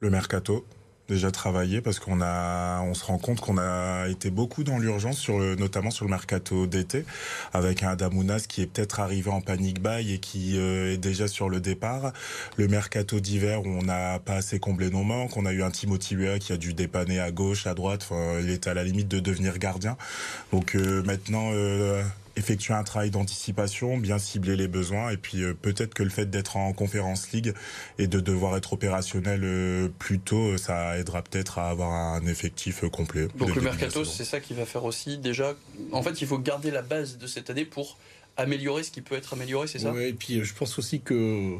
[0.00, 0.66] Le mercato,
[1.12, 5.18] déjà travaillé parce qu'on a, on se rend compte qu'on a été beaucoup dans l'urgence
[5.18, 7.04] sur notamment sur le mercato d'été,
[7.52, 11.28] avec un Adamounas qui est peut-être arrivé en panique buy et qui euh, est déjà
[11.28, 12.12] sur le départ.
[12.56, 15.70] Le mercato d'hiver où on n'a pas assez comblé nos manques, on a eu un
[15.70, 18.08] Timothy qui a dû dépanner à gauche, à droite.
[18.40, 19.96] Il était à la limite de devenir gardien.
[20.52, 21.50] Donc euh, maintenant.
[21.52, 22.02] Euh,
[22.36, 26.26] effectuer un travail d'anticipation, bien cibler les besoins, et puis euh, peut-être que le fait
[26.26, 27.54] d'être en conférence league
[27.98, 32.84] et de devoir être opérationnel euh, plus tôt, ça aidera peut-être à avoir un effectif
[32.84, 33.28] euh, complet.
[33.36, 35.54] Donc le mercato, c'est ça qui va faire aussi déjà.
[35.92, 37.98] En fait, il faut garder la base de cette année pour
[38.36, 39.92] améliorer ce qui peut être amélioré, c'est ça?
[39.92, 41.56] Oui, et puis je pense aussi que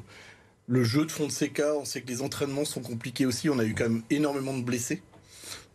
[0.68, 3.50] le jeu de fond de CK, on sait que les entraînements sont compliqués aussi.
[3.50, 5.02] On a eu quand même énormément de blessés.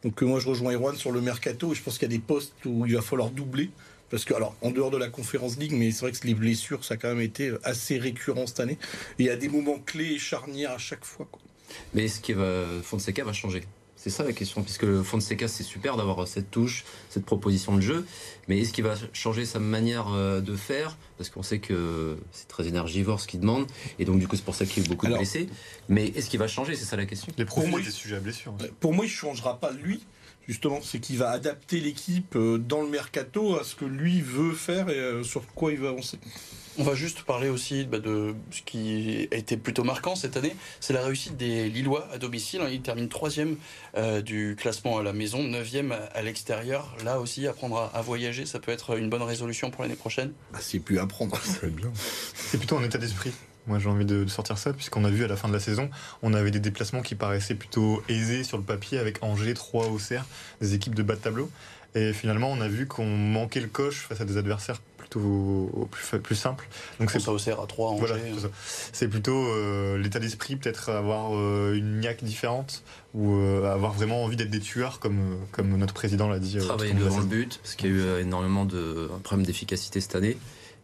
[0.03, 2.23] Donc moi je rejoins Erwan sur le mercato et je pense qu'il y a des
[2.23, 3.69] postes où il va falloir doubler.
[4.09, 6.83] Parce que, alors, en dehors de la conférence League, mais c'est vrai que les blessures,
[6.85, 8.77] ça a quand même été assez récurrent cette année.
[9.19, 11.27] Et il y a des moments clés et charnières à chaque fois.
[11.29, 11.41] Quoi.
[11.93, 13.63] Mais est-ce que va, Fonseca va changer
[13.97, 18.05] c'est ça la question, puisque Fonseca, c'est super d'avoir cette touche, cette proposition de jeu,
[18.47, 20.97] mais est-ce qu'il va changer sa manière euh, de faire?
[21.17, 23.65] Parce qu'on sait que c'est très énergivore ce qu'il demande,
[23.97, 25.49] et donc du coup c'est pour ça qu'il y a eu beaucoup de blessés.
[25.89, 26.75] Mais est-ce qu'il va changer?
[26.75, 27.33] C'est ça la question.
[27.37, 28.53] Les profils des sujets à blessure.
[28.79, 30.05] Pour moi, il ne changera pas lui,
[30.47, 34.53] justement, c'est qu'il va adapter l'équipe euh, dans le mercato à ce que lui veut
[34.53, 36.19] faire et euh, sur quoi il veut avancer.
[36.79, 40.55] On va juste parler aussi bah, de ce qui a été plutôt marquant cette année,
[40.79, 42.61] c'est la réussite des Lillois à domicile.
[42.71, 43.57] Ils terminent troisième
[43.95, 46.95] euh, du classement à la maison, neuvième à l'extérieur.
[47.03, 50.33] Là aussi, apprendre à, voyager, ça peut être une bonne résolution pour l'année prochaine.
[50.53, 51.39] Ah, c'est plus apprendre.
[52.35, 53.31] C'est plutôt un état d'esprit.
[53.67, 55.89] Moi, j'ai envie de, sortir ça, puisqu'on a vu à la fin de la saison,
[56.23, 60.25] on avait des déplacements qui paraissaient plutôt aisés sur le papier, avec Angers, 3 Auxerre,
[60.61, 61.49] des équipes de bas de tableau.
[61.95, 66.19] Et finalement, on a vu qu'on manquait le coche face à des adversaires plutôt plus,
[66.19, 66.67] plus simples.
[66.99, 68.13] Donc c'est ça Auxerre à 3 Angers.
[68.91, 74.23] c'est plutôt euh, l'état d'esprit, peut-être avoir euh, une niaque différente ou euh, avoir vraiment
[74.23, 76.57] envie d'être des tueurs, comme, comme notre président l'a dit.
[76.57, 80.37] Travailler devant le but, parce qu'il y a eu énormément de problèmes d'efficacité cette année.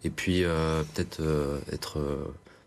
[0.05, 0.43] Et puis
[0.93, 1.21] peut-être
[1.71, 1.97] être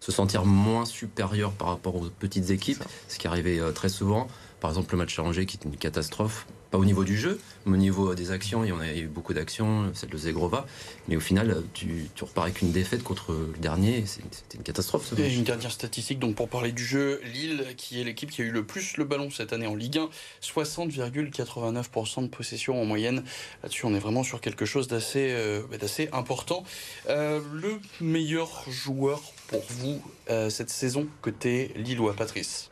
[0.07, 4.29] se sentir moins supérieur par rapport aux petites équipes, ce qui arrivait euh, très souvent.
[4.61, 7.41] Par exemple, le match à Angers qui est une catastrophe, pas au niveau du jeu,
[7.65, 8.63] mais au niveau des actions.
[8.63, 10.65] Il y en a eu beaucoup d'actions, celle de Zegrova.
[11.09, 14.05] Mais au final, tu, tu repars avec une défaite contre le dernier.
[14.07, 15.07] C'était une catastrophe.
[15.07, 18.43] Ce Et une dernière statistique donc pour parler du jeu, Lille qui est l'équipe qui
[18.43, 20.09] a eu le plus le ballon cette année en Ligue 1,
[20.41, 23.25] 60,89% de possession en moyenne.
[23.65, 25.77] Là-dessus, on est vraiment sur quelque chose d'assez euh, bah,
[26.13, 26.63] important.
[27.09, 32.71] Euh, le meilleur joueur pour vous euh, cette saison côté Lillois, Patrice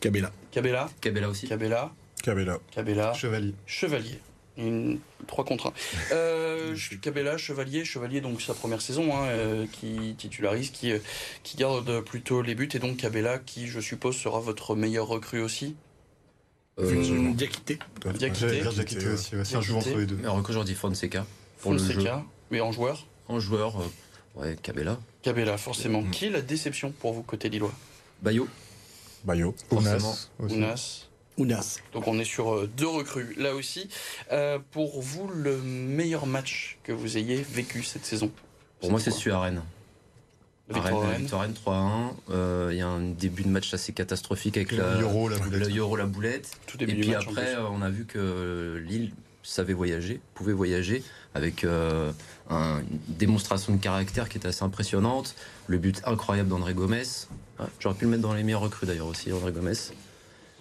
[0.00, 0.32] Cabella.
[0.50, 1.46] Cabella, Cabella aussi.
[1.48, 2.58] Cabella, Cabella.
[2.72, 3.54] Cabella, Chevalier.
[3.66, 4.18] Chevalier.
[4.56, 5.72] Une 3 contre 1.
[6.12, 10.98] Euh, Cabella, Chevalier, Chevalier, donc sa première saison, hein, euh, qui titularise, qui, euh,
[11.42, 15.40] qui garde plutôt les buts, et donc Cabella, qui je suppose sera votre meilleur recrue
[15.40, 15.74] aussi.
[16.78, 17.78] Euh, Diakité.
[18.14, 19.08] Diakité.
[19.08, 19.36] Aussi.
[19.36, 20.26] ouais, C'est un joueur entre les deux.
[20.26, 21.26] en recrue, j'aurais dit Fonseca.
[21.60, 21.94] Pour le jeu.
[21.94, 23.06] Fonseca, mais en joueur.
[23.28, 23.84] En joueur, euh,
[24.36, 24.98] ouais, Cabella.
[25.22, 26.02] Cabella, forcément.
[26.02, 26.10] Mm.
[26.10, 27.72] Qui est la déception pour vous côté Lillois?
[28.22, 28.48] Bayo.
[29.24, 29.54] Bayo.
[29.68, 29.96] Forcément.
[29.96, 30.54] Ounas aussi.
[30.56, 31.06] Ounas.
[31.36, 31.78] Ounas.
[31.92, 33.88] Donc on est sur euh, deux recrues là aussi.
[34.32, 38.30] Euh, pour vous, le meilleur match que vous ayez vécu cette saison?
[38.80, 39.62] Pour moi, c'est celui à Rennes.
[40.68, 41.20] Victoire Rennes, Rennes.
[41.22, 42.32] victoire à Rennes 3-1.
[42.34, 45.38] Euh, Il y a un début de match assez catastrophique avec Le la, Euro, la
[45.38, 45.68] boulette.
[45.68, 46.50] le Euro, la boulette.
[46.66, 49.12] Tout Et début puis match, après, on a vu que Lille
[49.44, 51.02] savait voyager, pouvait voyager,
[51.34, 52.10] avec euh,
[52.50, 55.34] un- une démonstration de caractère qui était assez impressionnante.
[55.66, 57.02] Le but incroyable d'André Gomez.
[57.58, 59.74] Ah, J'aurais pu le mettre dans les meilleures recrues d'ailleurs aussi, André Gomez.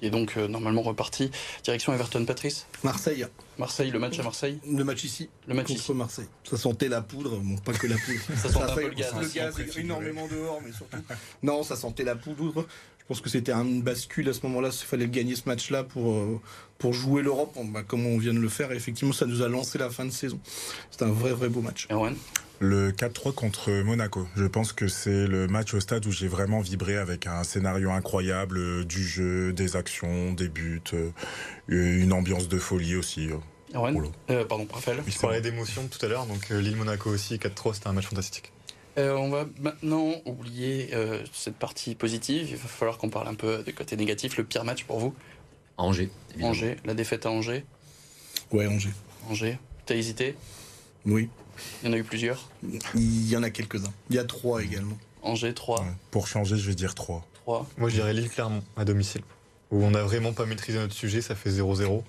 [0.01, 1.31] Et donc euh, normalement reparti.
[1.63, 2.67] Direction Everton, Patrice?
[2.83, 3.25] Marseille.
[3.57, 4.59] Marseille, le match à Marseille?
[4.69, 5.29] Le match ici.
[5.47, 5.93] Le match contre ici.
[5.93, 6.27] Marseille.
[6.43, 8.19] Ça sentait la poudre, bon pas que la poudre.
[8.37, 9.13] Ça sentait un peu le gaz.
[9.17, 10.97] Le gaz énormément dehors, mais surtout.
[11.43, 12.65] Non, ça sentait la poudre.
[12.99, 14.69] Je pense que c'était une bascule à ce moment-là.
[14.71, 16.41] Il fallait gagner ce match-là pour, euh,
[16.83, 18.73] pour jouer l'Europe, bah, comme on vient de le faire.
[18.73, 20.37] Et effectivement, ça nous a lancé la fin de saison.
[20.91, 21.87] C'était un vrai, vrai beau match.
[21.89, 22.13] Erwan?
[22.59, 24.27] Le 4-3 contre Monaco.
[24.35, 27.89] Je pense que c'est le match au stade où j'ai vraiment vibré avec un scénario
[27.91, 31.11] incroyable, euh, du jeu, des actions, des buts, euh,
[31.69, 33.29] une ambiance de folie aussi.
[33.29, 33.37] euh.
[33.73, 34.11] Erwan?
[34.29, 35.01] Euh, pardon, Raphaël?
[35.07, 38.51] Je parlais d'émotion tout à l'heure, donc Lille-Monaco aussi, 4-3, c'était un match fantastique.
[38.97, 42.47] Euh, on va maintenant oublier euh, cette partie positive.
[42.51, 44.37] Il va falloir qu'on parle un peu du côté négatif.
[44.37, 45.15] Le pire match pour vous?
[45.77, 46.49] Angers, évidemment.
[46.51, 47.65] Angers, la défaite à Angers.
[48.51, 48.93] Ouais, Angers.
[49.29, 49.57] Angers.
[49.85, 50.35] T'as hésité?
[51.05, 51.29] Oui.
[51.81, 52.49] Il y en a eu plusieurs?
[52.95, 53.93] Il y en a quelques-uns.
[54.09, 54.97] Il y a trois également.
[55.21, 55.81] Angers, 3.
[55.81, 55.87] Ouais.
[56.11, 57.25] Pour changer, je vais dire 3.
[57.45, 57.69] 3.
[57.77, 59.21] Moi, je dirais Lille-Clermont, à domicile,
[59.71, 61.99] où on n'a vraiment pas maîtrisé notre sujet, ça fait 0-0.
[61.99, 62.03] Et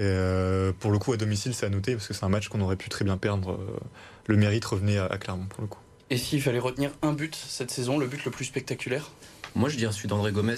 [0.00, 2.60] euh, pour le coup, à domicile, c'est à noter, parce que c'est un match qu'on
[2.62, 3.52] aurait pu très bien perdre.
[3.52, 3.76] euh,
[4.26, 5.80] Le mérite revenait à, à Clermont, pour le coup.
[6.08, 9.10] Et s'il fallait retenir un but cette saison, le but le plus spectaculaire?
[9.54, 10.54] Moi, je dirais celui d'André Gomez,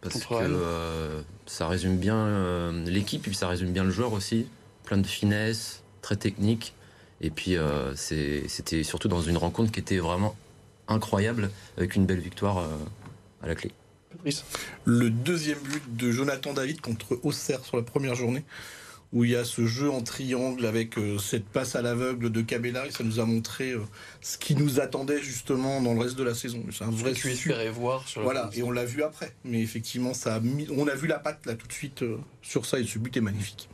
[0.00, 4.12] parce que euh, ça résume bien euh, l'équipe, et puis ça résume bien le joueur
[4.12, 4.46] aussi.
[4.84, 6.74] Plein de finesse, très technique.
[7.20, 10.36] Et puis, euh, c'était surtout dans une rencontre qui était vraiment
[10.86, 12.68] incroyable, avec une belle victoire euh,
[13.42, 13.72] à la clé.
[14.10, 14.44] Patrice
[14.84, 18.44] Le deuxième but de Jonathan David contre Auxerre sur la première journée,
[19.12, 22.42] où il y a ce jeu en triangle avec euh, cette passe à l'aveugle de
[22.42, 23.80] Cabella, et ça nous a montré euh,
[24.20, 26.62] ce qui nous attendait justement dans le reste de la saison.
[26.70, 29.34] C'est un vrai tu espérais voir sur Voilà, et on l'a vu après.
[29.44, 32.18] Mais effectivement, ça a mis, on a vu la patte là tout de suite euh,
[32.42, 33.68] sur ça, et ce but est magnifique.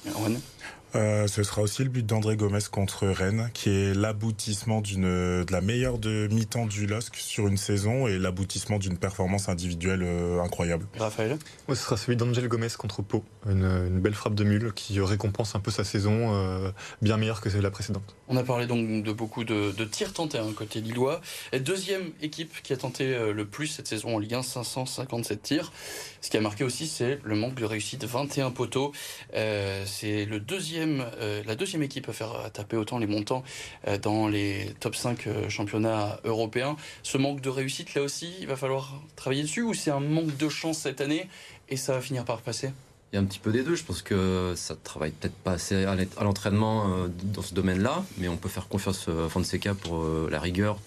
[0.95, 5.05] Euh, ce sera aussi le but d'André Gomez contre Rennes, qui est l'aboutissement d'une
[5.45, 10.03] de la meilleure de mi-temps du LOSC sur une saison et l'aboutissement d'une performance individuelle
[10.03, 10.87] euh, incroyable.
[10.99, 15.01] Raphaël ce sera celui d'Angel Gomez contre Pau, une, une belle frappe de mule qui
[15.01, 16.71] récompense un peu sa saison, euh,
[17.03, 18.15] bien meilleure que la précédente.
[18.29, 21.21] On a parlé donc de beaucoup de, de tirs tentés hein, côté Lillois.
[21.53, 25.43] Et deuxième équipe qui a tenté euh, le plus cette saison en Ligue 1, 557
[25.43, 25.73] tirs.
[26.21, 28.93] Ce qui a marqué aussi, c'est le manque de réussite, 21 poteaux.
[29.35, 33.45] Euh, c'est le deuxième, euh, la deuxième équipe à faire taper autant les montants
[33.89, 36.77] euh, dans les top 5 euh, championnats européens.
[37.03, 40.37] Ce manque de réussite, là aussi, il va falloir travailler dessus ou c'est un manque
[40.37, 41.29] de chance cette année
[41.69, 42.71] et ça va finir par passer?
[43.13, 43.75] Il y a un petit peu des deux.
[43.77, 48.05] Je pense que ça travaille peut-être pas assez à l'en- à l'entraînement dans ce domaine-là,
[48.19, 50.79] mais on peut faire confiance à Fonseca pour la rigueur.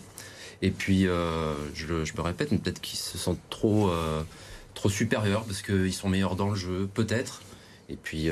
[0.61, 1.85] Et puis, je,
[2.17, 3.89] me répète, peut-être qu'ils se sentent trop,
[4.73, 7.43] trop supérieurs parce qu'ils sont meilleurs dans le jeu, peut-être.
[7.87, 8.29] Et puis,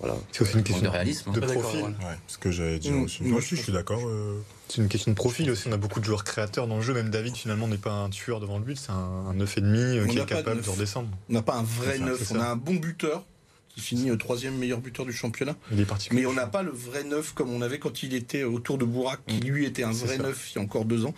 [0.00, 0.16] voilà.
[0.32, 1.30] C'est aussi une question de réalisme.
[1.30, 1.40] hein.
[1.40, 1.80] profil.
[1.80, 1.92] Erwan.
[2.00, 3.22] Ouais, ce que j'allais dire Mmh, aussi.
[3.22, 4.00] mmh, Moi je aussi, je suis d'accord.
[4.06, 5.68] euh, C'est une question de profil aussi.
[5.68, 6.94] On a beaucoup de joueurs créateurs dans le jeu.
[6.94, 8.76] Même David, finalement, n'est pas un tueur devant le but.
[8.78, 11.08] C'est un, un 9,5 euh, qui est de capable de redescendre.
[11.28, 12.46] On n'a pas un vrai C'est ça, neuf, c'est on ça.
[12.46, 13.24] a un bon buteur
[13.68, 15.54] qui finit euh, troisième meilleur buteur du championnat.
[15.70, 15.86] Il est.
[16.12, 18.84] Mais on n'a pas le vrai neuf comme on avait quand il était autour de
[18.84, 20.22] Bourak, qui lui était un vrai ça.
[20.22, 21.14] neuf il y a encore deux ans.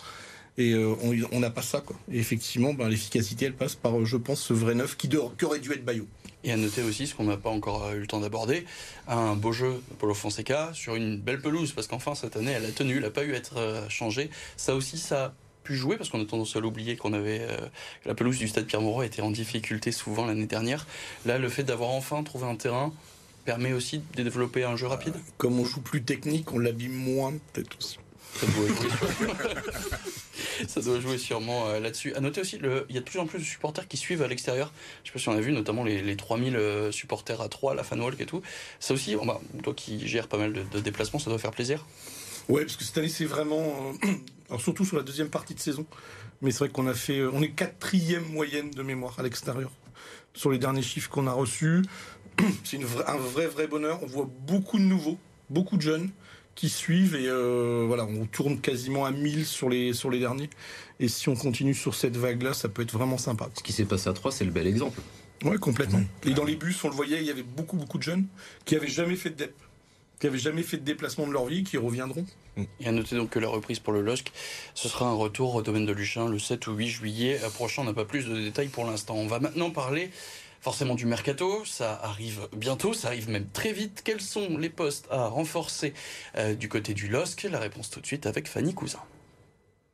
[0.58, 0.94] Et euh,
[1.32, 1.96] on- n'a pas ça, quoi.
[2.12, 5.46] Et effectivement, ben, l'efficacité, elle passe par, je pense, ce vrai neuf qui, de- qui
[5.46, 6.06] aurait dû être Bayo.
[6.44, 8.66] Et à noter aussi ce qu'on n'a pas encore euh, eu le temps d'aborder,
[9.06, 12.70] un beau jeu Paulo Fonseca sur une belle pelouse, parce qu'enfin cette année elle a
[12.70, 14.30] tenu, elle n'a pas eu à être euh, changée.
[14.56, 17.56] Ça aussi, ça pu jouer parce qu'on a tendance à l'oublier qu'on avait euh,
[18.04, 20.86] la pelouse du stade Pierre-Mauroy était en difficulté souvent l'année dernière.
[21.24, 22.92] Là, le fait d'avoir enfin trouvé un terrain
[23.44, 25.14] permet aussi de développer un jeu rapide.
[25.36, 27.98] Comme on joue plus technique, on l'abîme moins peut-être aussi.
[30.68, 32.14] Ça doit jouer, sûrement euh, là-dessus.
[32.14, 34.28] À noter aussi, il y a de plus en plus de supporters qui suivent à
[34.28, 34.72] l'extérieur.
[35.02, 37.74] Je sais pas si on a vu, notamment les, les 3000 euh, supporters à 3,
[37.74, 38.42] la fanwalk et tout.
[38.80, 41.86] Ça aussi, bah, toi qui gères pas mal de, déplacements, ça doit faire plaisir.
[42.48, 43.92] Ouais, parce que cette année, c'est vraiment.
[44.04, 44.08] Euh,
[44.48, 45.86] alors surtout sur la deuxième partie de saison.
[46.40, 47.24] Mais c'est vrai qu'on a fait.
[47.24, 49.70] On est quatrième moyenne de mémoire à l'extérieur.
[50.34, 51.82] Sur les derniers chiffres qu'on a reçus.
[52.64, 53.98] C'est un vrai, vrai bonheur.
[54.02, 55.18] On voit beaucoup de nouveaux,
[55.50, 56.10] beaucoup de jeunes
[56.54, 60.50] qui suivent et euh, voilà, on tourne quasiment à 1000 sur les, sur les derniers.
[61.00, 63.48] Et si on continue sur cette vague-là, ça peut être vraiment sympa.
[63.56, 65.00] Ce qui s'est passé à 3, c'est le bel exemple.
[65.44, 65.98] Ouais, complètement.
[65.98, 66.28] Mmh.
[66.28, 68.26] Et dans les bus, on le voyait, il y avait beaucoup, beaucoup de jeunes
[68.64, 69.54] qui avaient jamais fait de DEP,
[70.20, 72.26] qui avaient jamais fait de déplacement de leur vie, qui reviendront.
[72.80, 74.30] Et à noter donc que la reprise pour le LOSC,
[74.74, 77.82] ce sera un retour au domaine de Luchin le 7 ou 8 juillet prochain.
[77.82, 79.14] On n'a pas plus de détails pour l'instant.
[79.16, 80.10] On va maintenant parler
[80.62, 84.02] forcément du mercato, ça arrive bientôt, ça arrive même très vite.
[84.04, 85.92] Quels sont les postes à renforcer
[86.38, 87.42] euh, du côté du LOSC?
[87.50, 89.00] La réponse tout de suite avec Fanny Cousin.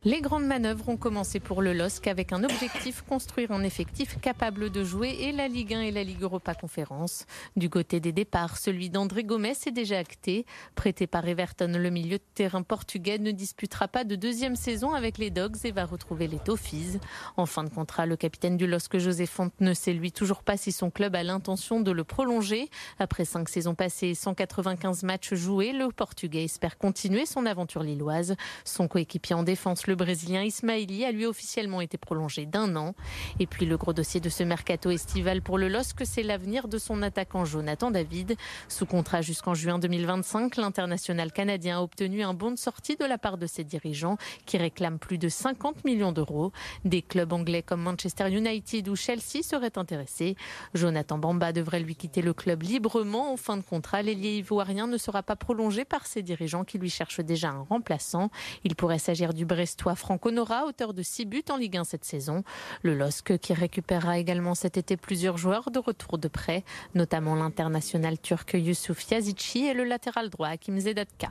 [0.08, 4.70] Les grandes manœuvres ont commencé pour le LOSC avec un objectif construire un effectif capable
[4.70, 7.26] de jouer et la Ligue 1 et la Ligue Europa Conférence.
[7.56, 10.46] Du côté des départs, celui d'André Gomes est déjà acté.
[10.74, 15.18] Prêté par Everton, le milieu de terrain portugais ne disputera pas de deuxième saison avec
[15.18, 16.98] les Dogs et va retrouver les Toffees.
[17.36, 20.56] En fin de contrat, le capitaine du LOSC, José Fonte, ne sait lui toujours pas
[20.56, 22.70] si son club a l'intention de le prolonger.
[22.98, 28.36] Après cinq saisons passées et 195 matchs joués, le Portugais espère continuer son aventure lilloise.
[28.64, 32.94] Son coéquipier en défense, le Brésilien Ismaili a lui officiellement été prolongé d'un an.
[33.38, 36.78] Et puis le gros dossier de ce mercato estival pour le LOSC, c'est l'avenir de
[36.78, 38.36] son attaquant Jonathan David.
[38.68, 43.18] Sous contrat jusqu'en juin 2025, l'international canadien a obtenu un bon de sortie de la
[43.18, 46.52] part de ses dirigeants qui réclament plus de 50 millions d'euros.
[46.84, 50.36] Des clubs anglais comme Manchester United ou Chelsea seraient intéressés.
[50.74, 54.02] Jonathan Bamba devrait lui quitter le club librement en fin de contrat.
[54.02, 58.30] L'ailier ivoirien ne sera pas prolongé par ses dirigeants qui lui cherchent déjà un remplaçant.
[58.62, 61.84] Il pourrait s'agir du Brest Brestois Franck Honora, auteur de 6 buts en Ligue 1
[61.84, 62.42] cette saison.
[62.82, 66.64] Le LOSC qui récupérera également cet été plusieurs joueurs de retour de prêt,
[66.96, 71.30] notamment l'international turc Yusuf Yazici et le latéral droit Hakim Zedatka.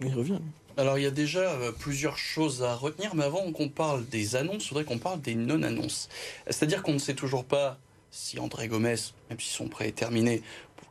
[0.00, 0.40] Il revient.
[0.76, 4.36] Alors il y a déjà euh, plusieurs choses à retenir, mais avant qu'on parle des
[4.36, 6.10] annonces, il faudrait qu'on parle des non-annonces.
[6.46, 7.78] C'est-à-dire qu'on ne sait toujours pas
[8.10, 8.96] si André Gomez,
[9.30, 10.42] même si son prêt est terminé,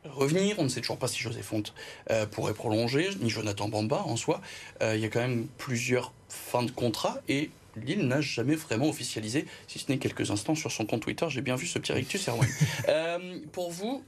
[0.08, 0.56] revenir.
[0.58, 1.74] On ne sait toujours pas si José Fonte
[2.10, 4.40] euh, pourrait prolonger, ni Jonathan Bamba en soi.
[4.82, 8.88] Euh, il y a quand même plusieurs fins de contrat et Lille n'a jamais vraiment
[8.88, 11.26] officialisé, si ce n'est quelques instants sur son compte Twitter.
[11.28, 12.48] J'ai bien vu ce petit rictus, Erwan.
[12.88, 14.02] euh, pour vous,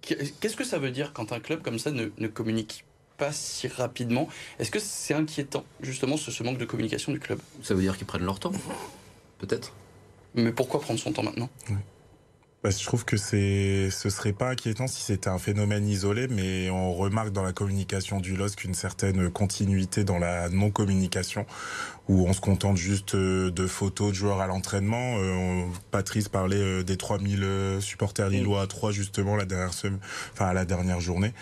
[0.00, 2.84] qu'est-ce que ça veut dire quand un club comme ça ne, ne communique
[3.16, 4.28] pas si rapidement?
[4.58, 7.40] Est-ce que c'est inquiétant, justement, ce, ce, manque de communication du club?
[7.62, 8.52] Ça veut dire qu'ils prennent leur temps,
[9.38, 9.72] peut-être.
[10.34, 11.50] Mais pourquoi prendre son temps maintenant?
[11.70, 11.76] Oui.
[12.62, 16.70] Bah, je trouve que c'est, ce serait pas inquiétant si c'était un phénomène isolé, mais
[16.70, 21.44] on remarque dans la communication du LOSC une certaine continuité dans la non-communication,
[22.08, 25.16] où on se contente juste de photos de joueurs à l'entraînement.
[25.18, 29.98] Euh, Patrice parlait des 3000 supporters lillois à 3 justement la dernière semaine,
[30.32, 31.32] enfin à la dernière journée.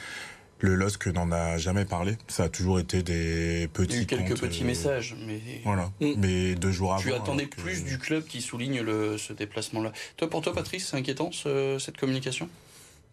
[0.60, 2.16] Le LOSC n'en a jamais parlé.
[2.28, 3.94] Ça a toujours été des petits.
[3.94, 5.40] Il y a eu quelques comptes, petits euh, messages, mais.
[5.64, 5.90] Voilà.
[6.00, 6.12] Mm.
[6.18, 7.02] Mais deux jours avant.
[7.02, 7.60] Tu attendais que...
[7.60, 9.92] plus du club qui souligne le, ce déplacement-là.
[10.16, 12.48] Toi, pour toi, Patrice, c'est inquiétant ce, cette communication?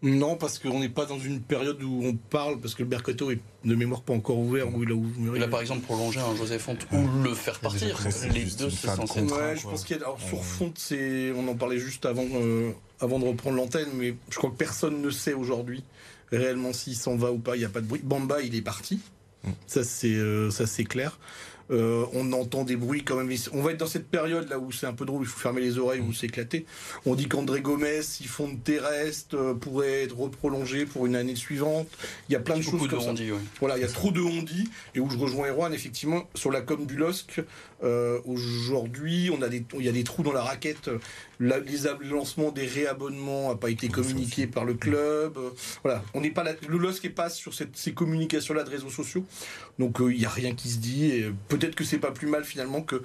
[0.00, 3.32] Non, parce qu'on n'est pas dans une période où on parle, parce que le mercato
[3.32, 4.72] est de mémoire pas encore ouvert.
[4.72, 5.36] Où il a ouvert.
[5.36, 7.98] Il a par exemple prolongé un Joseph Fonte ou le faire partir.
[8.32, 10.02] Les deux se sentent Ouais, je pense qu'il y a.
[10.02, 11.32] Alors, sur Fonte, c'est.
[11.32, 15.02] On en parlait juste avant, euh, avant de reprendre l'antenne, mais je crois que personne
[15.02, 15.82] ne sait aujourd'hui
[16.32, 17.56] réellement s'il s'en va ou pas.
[17.56, 18.00] Il n'y a pas de bruit.
[18.02, 19.00] Bamba, il est parti.
[19.44, 19.50] Mm.
[19.66, 21.18] Ça, c'est euh, ça, c'est clair.
[21.70, 23.30] Euh, on entend des bruits quand même.
[23.52, 25.60] On va être dans cette période là où c'est un peu drôle, il faut fermer
[25.60, 26.64] les oreilles ou s'éclater.
[27.04, 31.36] On dit qu'André Gomez, si fond de terrestre, euh, pourrait être reprolongé pour une année
[31.36, 31.88] suivante.
[32.28, 33.12] Il y a plein de choses de comme ça.
[33.12, 33.38] Dit, oui.
[33.60, 36.62] Voilà, il y a trop de on-dit et où je rejoins Erwan effectivement sur la
[36.62, 37.42] com du LOSC.
[37.82, 40.90] Euh, Aujourd'hui, on a des, il y a des trous dans la raquette.
[41.40, 45.38] La, les lancements des réabonnements n'a pas été communiqué par le club.
[45.38, 45.50] Euh,
[45.84, 48.90] voilà, on n'est pas là, le LOSC est pas sur cette, ces communications-là de réseaux
[48.90, 49.24] sociaux.
[49.78, 51.06] Donc il n'y a rien qui se dit.
[51.06, 53.02] Et peut-être que c'est pas plus mal finalement que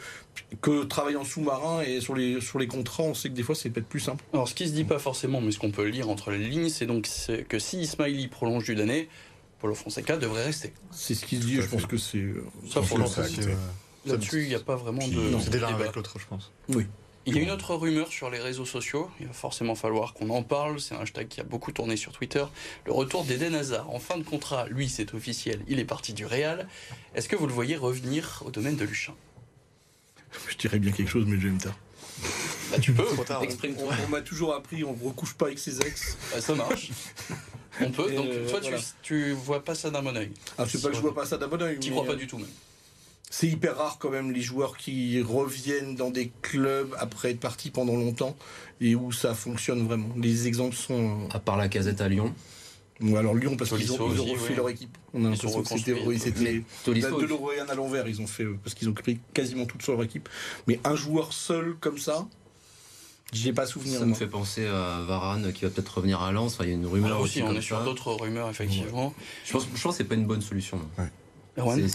[0.61, 3.55] que travailler en sous-marin et sur les sur les contrats, on sait que des fois
[3.55, 4.23] c'est peut-être plus simple.
[4.33, 6.69] Alors ce qui se dit pas forcément, mais ce qu'on peut lire entre les lignes,
[6.69, 7.07] c'est donc
[7.47, 9.09] que si Ismaili prolonge d'une année,
[9.59, 10.73] Paulo Fonseca devrait rester.
[10.91, 11.55] C'est ce qui se dit.
[11.61, 12.25] Je pense que c'est
[12.69, 12.97] ça pour
[14.05, 15.37] Là-dessus, il n'y a pas vraiment de.
[15.41, 16.51] C'est déjà avec l'autre, je pense.
[16.69, 16.85] Oui.
[17.25, 20.29] Il y a une autre rumeur sur les réseaux sociaux, il va forcément falloir qu'on
[20.29, 22.43] en parle, c'est un hashtag qui a beaucoup tourné sur Twitter,
[22.85, 23.89] le retour d'Eden Hazard.
[23.91, 26.67] En fin de contrat, lui c'est officiel, il est parti du Real.
[27.15, 29.13] Est-ce que vous le voyez revenir au domaine de Luchin?
[30.49, 31.77] Je dirais bien quelque chose, mais je vais me taire.
[32.71, 33.41] Bah, tu peux, Trop tard.
[33.43, 33.87] exprime-toi.
[34.01, 36.17] On, on m'a toujours appris, on ne recouche pas avec ses ex.
[36.33, 36.89] Bah, ça marche.
[37.79, 38.11] On peut.
[38.11, 38.77] Et Donc, euh, toi, voilà.
[38.77, 40.31] tu, tu vois pas ça d'un bon oeil.
[40.57, 41.79] Ah, je sais pas que je vois pas ça d'un bon oeil.
[41.79, 42.47] Tu crois pas euh, du tout, même.
[43.35, 47.71] C'est hyper rare quand même les joueurs qui reviennent dans des clubs après être partis
[47.71, 48.35] pendant longtemps
[48.79, 50.09] et où ça fonctionne vraiment.
[50.15, 51.27] Les exemples sont.
[51.31, 52.31] À part la casette à Lyon.
[53.01, 54.95] Ou alors Lyon parce qu'ils ont, ils ont refait leur équipe.
[55.15, 58.07] On a l'impression que c'était de l'Euroéen à l'envers.
[58.07, 60.29] Ils ont fait euh, parce qu'ils ont créé quasiment toute leur équipe.
[60.67, 62.27] Mais un joueur seul comme ça,
[63.33, 63.97] j'ai pas souvenir.
[63.97, 66.53] Ça me fait penser à Varane qui va peut-être revenir à Lens.
[66.53, 67.41] Enfin, il y a une rumeur Ah, aussi.
[67.41, 69.11] aussi, on est sur d'autres rumeurs, effectivement.
[69.43, 70.77] Je pense, je pense que c'est pas une bonne solution.
[70.77, 71.07] non.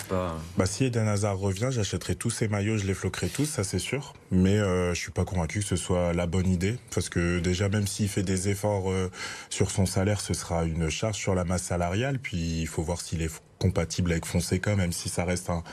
[0.09, 0.37] Pas.
[0.57, 3.81] Bah, si Eden Hazard revient, j'achèterai tous ces maillots, je les floquerai tous, ça c'est
[3.81, 4.15] sûr.
[4.31, 6.79] Mais euh, je suis pas convaincu que ce soit la bonne idée.
[6.95, 9.11] Parce que déjà, même s'il fait des efforts euh,
[9.51, 12.21] sur son salaire, ce sera une charge sur la masse salariale.
[12.21, 15.65] Puis il faut voir s'il est compatible avec Fonseca, même si ça reste un,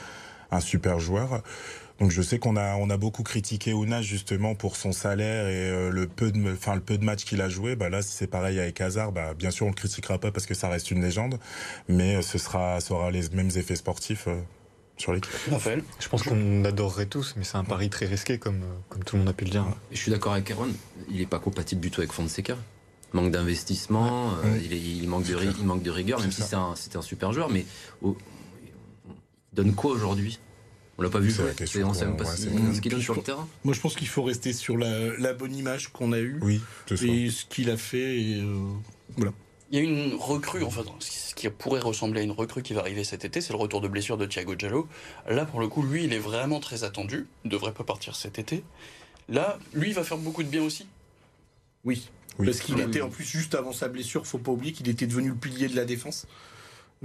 [0.51, 1.43] un super joueur.
[1.99, 5.69] Donc je sais qu'on a on a beaucoup critiqué Ounas justement pour son salaire et
[5.69, 7.75] euh, le peu de enfin le peu de matchs qu'il a joué.
[7.75, 10.45] Bah là si c'est pareil avec Hazard, bah bien sûr on le critiquera pas parce
[10.45, 11.39] que ça reste une légende,
[11.87, 14.41] mais euh, ce sera ça aura les mêmes effets sportifs euh,
[14.97, 15.31] sur l'équipe.
[15.49, 19.15] Raphaël Je pense qu'on adorerait tous, mais c'est un pari très risqué, comme, comme tout
[19.15, 19.65] le monde a pu le dire.
[19.91, 20.71] Je suis d'accord avec Erwan.
[21.09, 22.57] Il est pas compatible du tout avec Fonseca.
[23.13, 26.97] Manque d'investissement, euh, il, manque de, il manque de rigueur, même si c'est un, c'était
[26.97, 27.49] un super joueur.
[27.49, 27.65] Mais
[28.03, 28.13] il
[29.53, 30.39] donne quoi aujourd'hui?
[30.97, 31.51] On l'a pas vu jouer.
[31.83, 33.47] On sait même qu'on- pas ouais, ce qu'il- donne sur le terrain.
[33.63, 36.61] Moi, je pense qu'il faut rester sur la, la bonne image qu'on a eue Oui,
[36.89, 38.21] et ce qu'il a fait.
[38.21, 38.55] Et, euh,
[39.17, 39.33] voilà.
[39.71, 42.79] Il y a une recrue, enfin, ce qui pourrait ressembler à une recrue qui va
[42.81, 44.87] arriver cet été, c'est le retour de blessure de Thiago Giallo.
[45.29, 47.25] Là, pour le coup, lui, il est vraiment très attendu.
[47.43, 48.63] Il devrait pas partir cet été.
[49.27, 50.87] Là, lui, il va faire beaucoup de bien aussi.
[51.83, 52.09] Oui.
[52.37, 52.45] Oui.
[52.45, 55.07] Parce qu'il Oui, était en plus juste avant sa blessure, faut pas oublier qu'il était
[55.07, 56.27] devenu le pilier de la défense.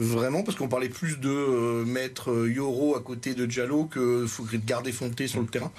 [0.03, 4.27] Vraiment, parce qu'on parlait plus de euh, mettre euh, Yoro à côté de Diallo que
[4.27, 5.71] faut de garder Fonté sur le terrain.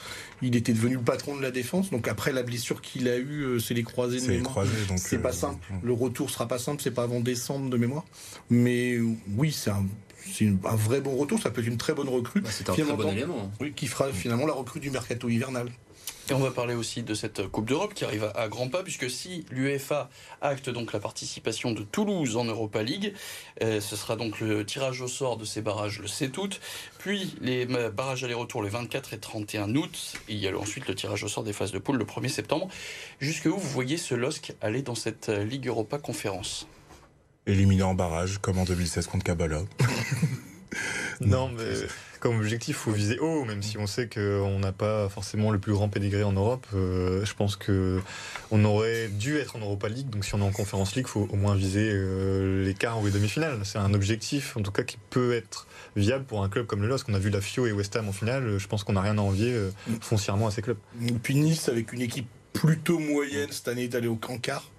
[0.44, 1.90] Il était devenu le patron de la défense.
[1.90, 4.64] Donc après la blessure qu'il a eue, euh, c'est les croisés de C'est mémoire.
[4.98, 5.66] C'est euh, pas simple.
[5.82, 6.82] Le retour sera pas simple.
[6.84, 8.06] C'est pas avant décembre de mémoire.
[8.52, 9.08] Mais euh,
[9.38, 9.86] oui, c'est un,
[10.32, 11.42] c'est une- un vrai bon retour.
[11.42, 12.42] Ça peut être une très bonne recrue.
[12.42, 13.40] Bah, c'est un très bon élément.
[13.46, 13.52] hein.
[13.60, 15.68] Oui, qui fera finalement la recrue du mercato hivernal.
[16.30, 19.10] Et on va parler aussi de cette Coupe d'Europe qui arrive à- grands pas, puisque
[19.10, 23.14] si l'UEFA acte donc la participation de Toulouse en Europa League,
[23.62, 26.62] euh, ce sera donc le tirage au sort de ces barrages le 7 août,
[27.00, 30.88] puis les euh, barrages aller-retour le 24 et 31 août, et il y a ensuite
[30.88, 32.70] le tirage au sort des phases de poule le 1er septembre.
[33.20, 36.66] Jusque où vous voyez ce LOSC aller dans cette euh, Ligue Europa Conférence?
[37.46, 39.64] Éliminé en barrage, comme en 2016 contre Kabbalah.
[41.20, 41.64] Non, mais
[42.22, 45.74] comme objectif, faut viser haut, même si on sait qu'on n'a pas forcément le plus
[45.74, 46.68] grand pédigré en Europe.
[46.74, 48.00] Euh, je pense que
[48.52, 51.28] on aurait dû être en Europa League, donc si on est en Conference League, faut
[51.32, 53.60] au moins viser euh, les quarts ou les demi-finales.
[53.64, 56.88] C'est un objectif, en tout cas, qui peut être viable pour un club comme le
[56.88, 57.10] LOSC.
[57.10, 59.18] On a vu la Fio et West Ham en finale, je pense qu'on n'a rien
[59.18, 60.78] à envier euh, foncièrement à ces clubs.
[61.06, 64.71] Et Puis Nice, avec une équipe plutôt moyenne cette année, est allé au quart.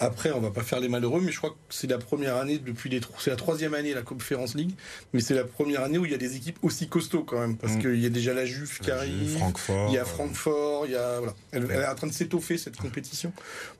[0.00, 2.58] Après, on va pas faire les malheureux, mais je crois que c'est la première année
[2.58, 4.70] depuis les c'est la troisième année la Conference League,
[5.12, 7.56] mais c'est la première année où il y a des équipes aussi costauds quand même,
[7.56, 7.78] parce Mm.
[7.80, 9.88] qu'il y a déjà la Juve qui arrive, Francfort.
[9.90, 12.12] il y a euh, Francfort, il y a voilà, elle, elle est en train de
[12.12, 13.32] s'étoffer cette compétition,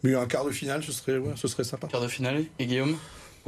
[0.03, 1.87] mais un quart de finale, ce serait ouais, ce serait sympa.
[1.87, 2.97] Quart de finale Et Guillaume?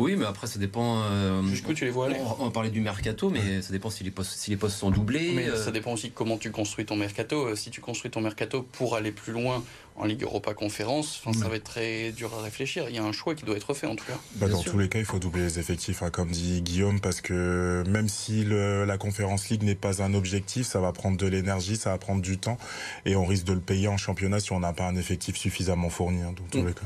[0.01, 1.03] Oui, mais après, ça dépend.
[1.03, 4.11] euh, Jusqu'où tu les vois aller on, parler du mercato, mais ça dépend si les
[4.11, 5.33] postes, si les postes sont doublés.
[5.35, 7.49] Mais euh, ça dépend aussi de comment tu construis ton mercato.
[7.49, 9.63] Euh, Si tu construis ton mercato pour aller plus loin
[9.97, 12.87] en Ligue Europa Conférence, ça va être très dur à réfléchir.
[12.89, 14.19] Il y a un choix qui doit être fait en tout cas.
[14.37, 14.73] Bah, dans sûr.
[14.73, 18.09] tous les cas, il faut doubler les effectifs, hein, comme dit Guillaume, parce que même
[18.09, 21.91] si le- la Conférence League n'est pas un objectif, ça va prendre de l'énergie, ça
[21.91, 22.57] va prendre du temps,
[23.05, 25.91] et on risque de le payer en championnat si on n'a pas un effectif suffisamment
[25.91, 26.69] fourni, hein, dans tous Mm.
[26.69, 26.81] les cas.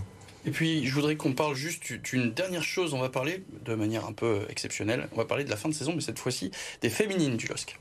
[0.47, 2.93] Et puis, je voudrais qu'on parle juste d'une dernière chose.
[2.93, 5.09] On va parler de manière un peu exceptionnelle.
[5.13, 6.51] On va parler de la fin de saison, mais cette fois-ci
[6.83, 7.79] des féminines du LOSC.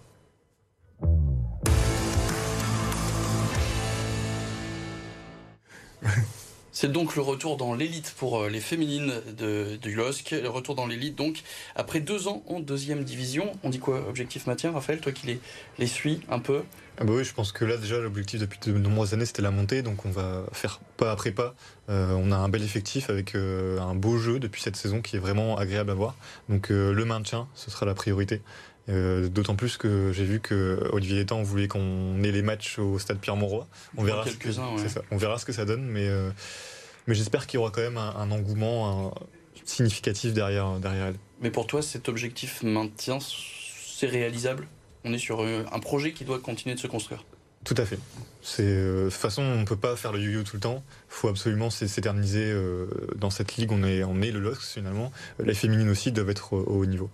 [6.71, 10.31] C'est donc le retour dans l'élite pour euh, les féminines de, du LOSC.
[10.31, 11.43] Le retour dans l'élite, donc,
[11.75, 13.51] après deux ans en deuxième division.
[13.63, 15.39] On dit quoi Objectif maintien, Raphaël Toi qui les,
[15.79, 16.63] les suis un peu?
[16.99, 19.49] Ah bah oui, je pense que là déjà l'objectif depuis de nombreuses années c'était la
[19.49, 21.55] montée, donc on va faire pas après pas.
[21.89, 25.15] Euh, on a un bel effectif avec euh, un beau jeu depuis cette saison qui
[25.15, 26.15] est vraiment agréable à voir.
[26.49, 28.41] Donc euh, le maintien, ce sera la priorité.
[28.87, 33.17] D'autant plus que j'ai vu que Olivier Létang voulait qu'on ait les matchs au stade
[33.17, 33.65] Pierre-Mauroy.
[33.95, 34.89] On verra, ce que, ouais.
[34.89, 35.01] ça.
[35.09, 36.09] on verra ce que ça donne, mais,
[37.07, 39.13] mais j'espère qu'il y aura quand même un, un engouement un-
[39.63, 41.15] significatif derrière, derrière elle.
[41.39, 44.67] Mais pour toi, cet objectif maintien, c'est réalisable?
[45.05, 47.23] On est sur euh, un projet qui doit continuer de se construire.
[47.65, 47.99] Tout à fait.
[48.41, 50.83] C'est euh, de toute façon, on ne peut pas faire le yo-yo tout le temps.
[51.09, 53.71] Il faut absolument s'é- s'éterniser euh, dans cette ligue.
[53.71, 55.11] On est, on est le LOSC finalement.
[55.43, 57.09] Les féminines aussi doivent être au haut niveau.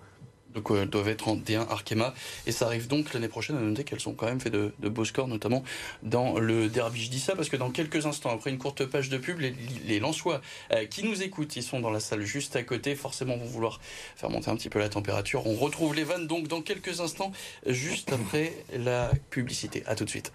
[0.53, 2.13] Donc elles doivent être en D1 Arkema.
[2.45, 5.05] Et ça arrive donc l'année prochaine à noter qu'elles ont quand même fait de, beaux
[5.05, 5.63] scores, notamment
[6.03, 7.03] dans le derby.
[7.03, 9.53] Je dis ça parce que dans quelques instants, après une courte page de pub, les,
[9.85, 13.45] les euh, qui nous écoutent, ils sont dans la salle juste à côté, forcément vont
[13.45, 13.79] vouloir
[14.15, 15.45] faire monter un petit peu la température.
[15.45, 17.31] On retrouve les vannes donc dans quelques instants,
[17.65, 19.83] juste après la publicité.
[19.85, 20.31] À tout de suite.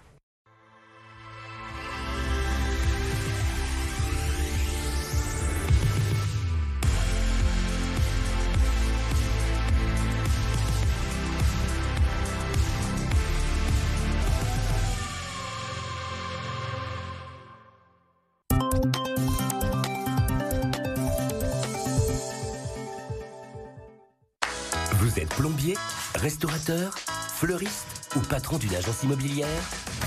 [27.35, 29.47] Fleuriste ou patron d'une agence immobilière,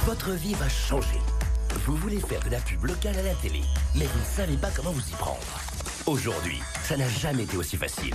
[0.06, 1.20] votre vie va changer.
[1.86, 3.62] Vous voulez faire de la pub locale à la télé,
[3.94, 5.38] mais vous ne savez pas comment vous y prendre.
[6.06, 8.14] Aujourd'hui, ça n'a jamais été aussi facile.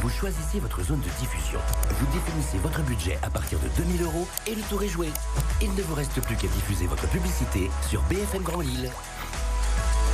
[0.00, 1.58] Vous choisissez votre zone de diffusion.
[1.98, 5.08] Vous définissez votre budget à partir de 2000 euros et le tour est joué.
[5.60, 8.90] Il ne vous reste plus qu'à diffuser votre publicité sur BFM Grand Lille.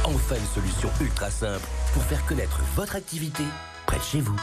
[0.04, 3.44] Enfin une solution ultra simple pour faire connaître votre activité
[3.86, 4.36] près de chez vous.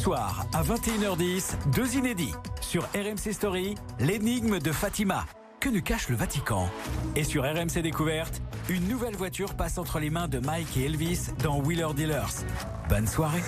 [0.00, 2.32] Soir, à 21h10, deux inédits.
[2.62, 5.26] Sur RMC Story, l'énigme de Fatima.
[5.60, 6.70] Que nous cache le Vatican?
[7.16, 8.40] Et sur RMC Découverte,
[8.70, 12.46] une nouvelle voiture passe entre les mains de Mike et Elvis dans Wheeler Dealers.
[12.88, 13.42] Bonne soirée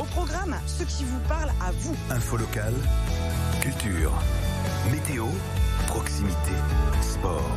[0.00, 1.94] Au programme, ce qui vous parle à vous.
[2.08, 2.74] Info locale,
[3.60, 4.12] culture,
[4.90, 5.26] météo,
[5.86, 6.52] proximité,
[7.02, 7.50] sport,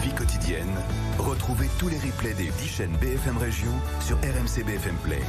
[0.00, 0.74] vie quotidienne.
[1.18, 5.20] Retrouvez tous les replays des 10 chaînes BFM Région sur RMC BFM Play.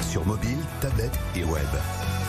[0.00, 2.19] Sur mobile, tablette et web.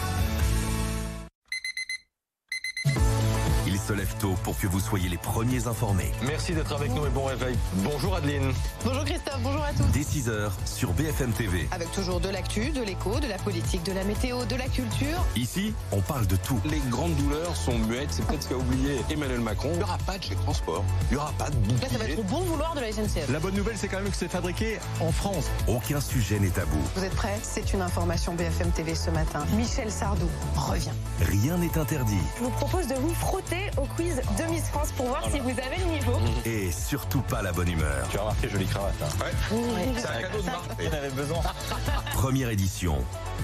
[3.92, 6.12] Se lève tôt pour que vous soyez les premiers informés.
[6.26, 7.58] Merci d'être avec nous et bon réveil.
[7.74, 8.54] Bonjour Adeline.
[8.86, 9.84] Bonjour Christophe, bonjour à tous.
[9.92, 11.68] Dès 6h sur BFM TV.
[11.72, 15.26] Avec toujours de l'actu, de l'écho, de la politique, de la météo, de la culture.
[15.36, 16.62] Ici, on parle de tout.
[16.66, 19.72] Les grandes douleurs sont muettes, c'est peut-être ce qu'a oublié Emmanuel Macron.
[19.74, 21.82] Il n'y aura pas de chèque transport, il n'y aura pas de bouclier.
[21.82, 23.30] Là, ça va être au bon vouloir de la SNCF.
[23.30, 25.48] La bonne nouvelle, c'est quand même que c'est fabriqué en France.
[25.68, 26.80] Aucun sujet n'est tabou.
[26.96, 27.38] Vous êtes prêts?
[27.44, 29.44] C'est une information BFM TV ce matin.
[29.58, 30.92] Michel Sardou revient.
[31.20, 32.16] Rien n'est interdit.
[32.38, 35.50] Je vous propose de vous frotter au quiz de Miss France pour voir si vous
[35.50, 36.20] avez le niveau.
[36.46, 38.08] Et surtout pas la bonne humeur.
[38.10, 38.94] Tu as remarqué, jolie cravate.
[39.02, 39.26] Hein.
[39.56, 39.94] Ouais.
[39.98, 40.66] C'est un cadeau de Marc.
[40.80, 41.40] Il en avait besoin.
[42.14, 42.98] Première édition,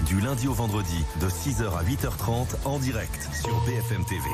[0.06, 4.24] du lundi au vendredi, de 6h à 8h30 en direct sur BFM TV.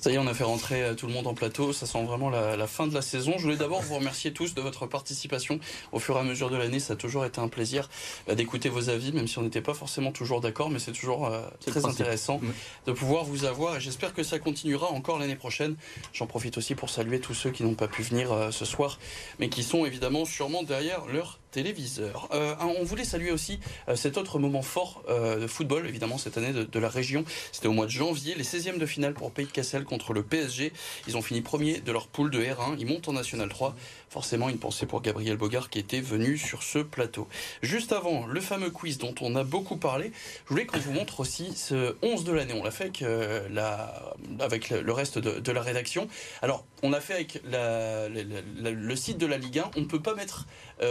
[0.00, 1.74] Ça y est, on a fait rentrer euh, tout le monde en plateau.
[1.74, 3.34] Ça sent vraiment la, fin de la saison.
[3.36, 5.60] Je voulais d'abord vous remercier tous de votre participation
[5.92, 6.80] au fur et à mesure de l'année.
[6.80, 7.90] Ça a toujours été un plaisir
[8.30, 11.26] euh, d'écouter vos avis, même si on n'était pas forcément toujours d'accord, mais c'est toujours
[11.26, 12.40] euh, très intéressant
[12.86, 13.76] de pouvoir vous avoir.
[13.76, 15.76] Et j'espère que ça continuera encore l'année prochaine.
[16.14, 18.98] J'en profite aussi pour saluer tous ceux qui n'ont pas pu venir ce soir,
[19.38, 24.38] mais qui sont évidemment sûrement derrière leur Euh, on voulait saluer aussi euh, cet autre
[24.38, 27.24] moment fort euh, de football, évidemment, cette année de, la région.
[27.52, 30.22] C'était au mois de janvier, les 16e de finale pour Pays de Cassel contre le
[30.22, 30.72] PSG.
[31.08, 32.76] Ils ont fini premier de leur poule de R1.
[32.78, 33.74] Ils montent en National 3.
[34.10, 37.28] Forcément, une pensée pour Gabriel Bogart qui était venu sur ce plateau.
[37.62, 40.12] Juste avant, le fameux quiz dont on a beaucoup parlé,
[40.44, 42.54] je voulais qu'on vous montre aussi ce 11 de l'année.
[42.54, 43.04] On l'a fait avec,
[43.50, 46.08] la, avec le reste de, la rédaction.
[46.42, 49.70] Alors, on a fait avec le site de la Ligue 1.
[49.76, 50.46] On ne peut pas mettre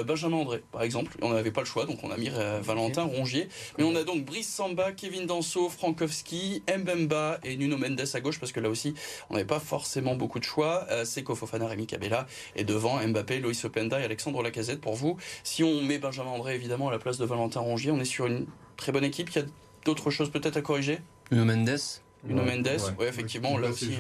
[0.06, 1.18] Benjamin André, par exemple.
[1.22, 3.50] On n'avait pas le choix, donc on a mis euh, Valentin Rongier.
[3.78, 8.40] Mais on a donc Brice Samba, Kevin Danso, Frankowski, Mbemba et Nuno Mendes à gauche,
[8.40, 8.94] parce que là aussi,
[9.30, 10.86] on n'avait pas forcément beaucoup de choix.
[10.90, 15.18] Euh, Seko Fofana, Rémi Cabella, et devant Mbappé, Loïs Openda et Alexandre Lacazette pour vous.
[15.44, 18.28] Si on met Benjamin André, évidemment, à la place de Valentin Rongier, on est sur
[18.28, 18.46] une
[18.78, 19.30] très bonne équipe.
[19.30, 19.46] Il y a
[19.86, 21.00] d'autres choses peut-être à corriger?
[21.32, 21.80] Nuno Mendes
[22.24, 23.92] Nuno Mendes, oui, effectivement, là aussi.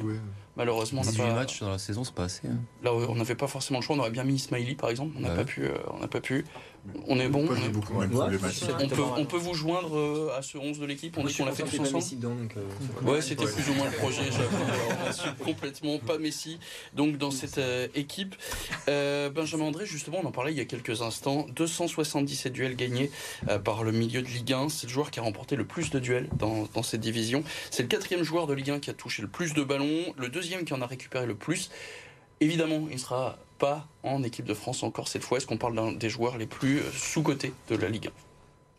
[0.57, 1.33] Malheureusement, 18 pas...
[1.33, 2.47] matchs dans la saison, c'est pas assez.
[2.47, 2.57] Hein.
[2.83, 3.95] Là, on n'avait pas forcément le choix.
[3.95, 5.15] On aurait bien mis Ismaili, par exemple.
[5.17, 5.63] On n'a pas pu.
[5.63, 6.43] Euh, on n'a pas pu.
[7.07, 7.45] On est bon.
[7.49, 7.69] On, est...
[7.69, 8.07] Beaucoup on,
[8.87, 11.17] peut, on, peut, vous joindre euh, à ce 11 de l'équipe.
[11.17, 12.21] On dit qu'on l'a fait tous ensemble.
[12.21, 14.21] Donc, euh, ouais, c'était plus ou moins le projet.
[15.07, 16.59] on suis complètement pas Messi.
[16.93, 17.59] Donc dans cette
[17.95, 18.35] équipe,
[18.87, 21.45] Benjamin André, justement, on en parlait il y a quelques instants.
[21.55, 23.11] 277 duels gagnés
[23.63, 24.69] par le milieu de Ligue 1.
[24.69, 27.43] C'est le joueur qui a remporté le plus de duels dans, dans cette division.
[27.71, 30.13] C'est le quatrième joueur de Ligue 1 qui a touché le plus de ballons.
[30.17, 31.69] Le deuxième qui en a récupéré le plus.
[32.41, 35.37] Évidemment, il sera pas en équipe de France encore cette fois.
[35.37, 38.09] Est-ce qu'on parle d'un des joueurs les plus sous-cotés de la Ligue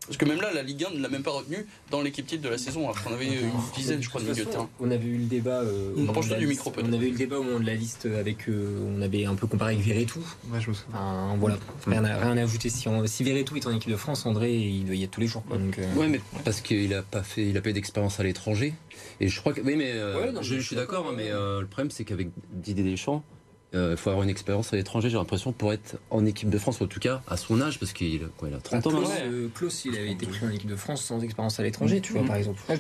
[0.07, 2.43] Parce que même là, la Ligue 1 ne l'a même pas retenu dans l'équipe titre
[2.43, 2.91] de la saison.
[3.05, 4.68] Qu'on avait une dizaine, je crois, de terrain.
[4.81, 5.61] On avait eu le débat.
[5.61, 6.83] euh, au moment Approche-toi de la du liste- micro.
[6.83, 8.49] On avait eu le débat au moment de la liste avec.
[8.49, 10.20] euh, on avait un peu comparé avec Verretou.
[10.51, 10.95] Ouais, je me souviens.
[10.99, 11.59] Enfin, voilà.
[11.87, 12.70] Rien à, rien à ajouter.
[12.70, 15.20] Si, on, si Verretou est en équipe de France, André, il doit y être tous
[15.20, 15.45] les jours.
[15.47, 15.59] quoi.
[15.59, 18.22] Donc, euh, Ouais, mais parce qu'il a pas fait, il a pas eu d'expérience à
[18.22, 18.72] l'étranger.
[19.20, 21.31] Et je crois que, oui, mais euh, Ouais, non, je, je suis d'accord, hein, mais
[21.31, 23.39] euh, le problème c'est qu'avec Didier Deschamps, euh,
[23.73, 25.11] il faut avoir une expérience à l'étranger.
[25.11, 27.79] J'ai l'impression pour être en équipe de France, ou en tout cas à son âge,
[27.79, 29.25] parce qu'il quoi, il a 30 ans Klaus, maintenant.
[29.27, 32.12] euh, Klaus, il avait été pris en équipe de France sans expérience à l'étranger, tu
[32.12, 32.61] vois, par exemple.
[32.68, 32.77] Oui,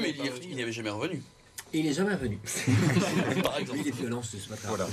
[0.00, 0.14] mais
[0.48, 1.22] il n'y avait jamais revenu.
[1.74, 2.38] Et il est jamais revenu.
[3.42, 3.78] Par exemple.
[3.80, 4.90] Il est violent, c'est pas grave.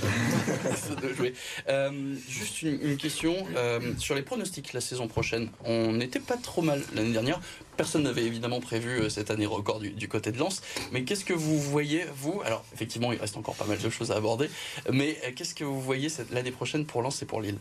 [0.76, 1.34] Ça doit jouer.
[1.68, 5.50] Euh, juste une, une question euh, sur les pronostics la saison prochaine.
[5.64, 7.40] On n'était pas trop mal l'année dernière.
[7.76, 10.62] Personne n'avait évidemment prévu euh, cette année record du, du côté de Lens.
[10.92, 12.40] Mais qu'est-ce que vous voyez, vous?
[12.44, 14.48] Alors, effectivement, il reste encore pas mal de choses à aborder.
[14.90, 17.58] Mais euh, qu'est-ce que vous voyez cette- l'année prochaine pour Lens et pour Lille?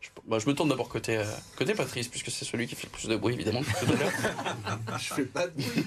[0.00, 1.24] Je, bah, je me tourne d'abord côté, euh,
[1.56, 4.12] côté Patrice, puisque c'est celui qui fait le plus de bruit, évidemment, tout à l'heure.
[4.98, 5.84] Je fais pas de bruit.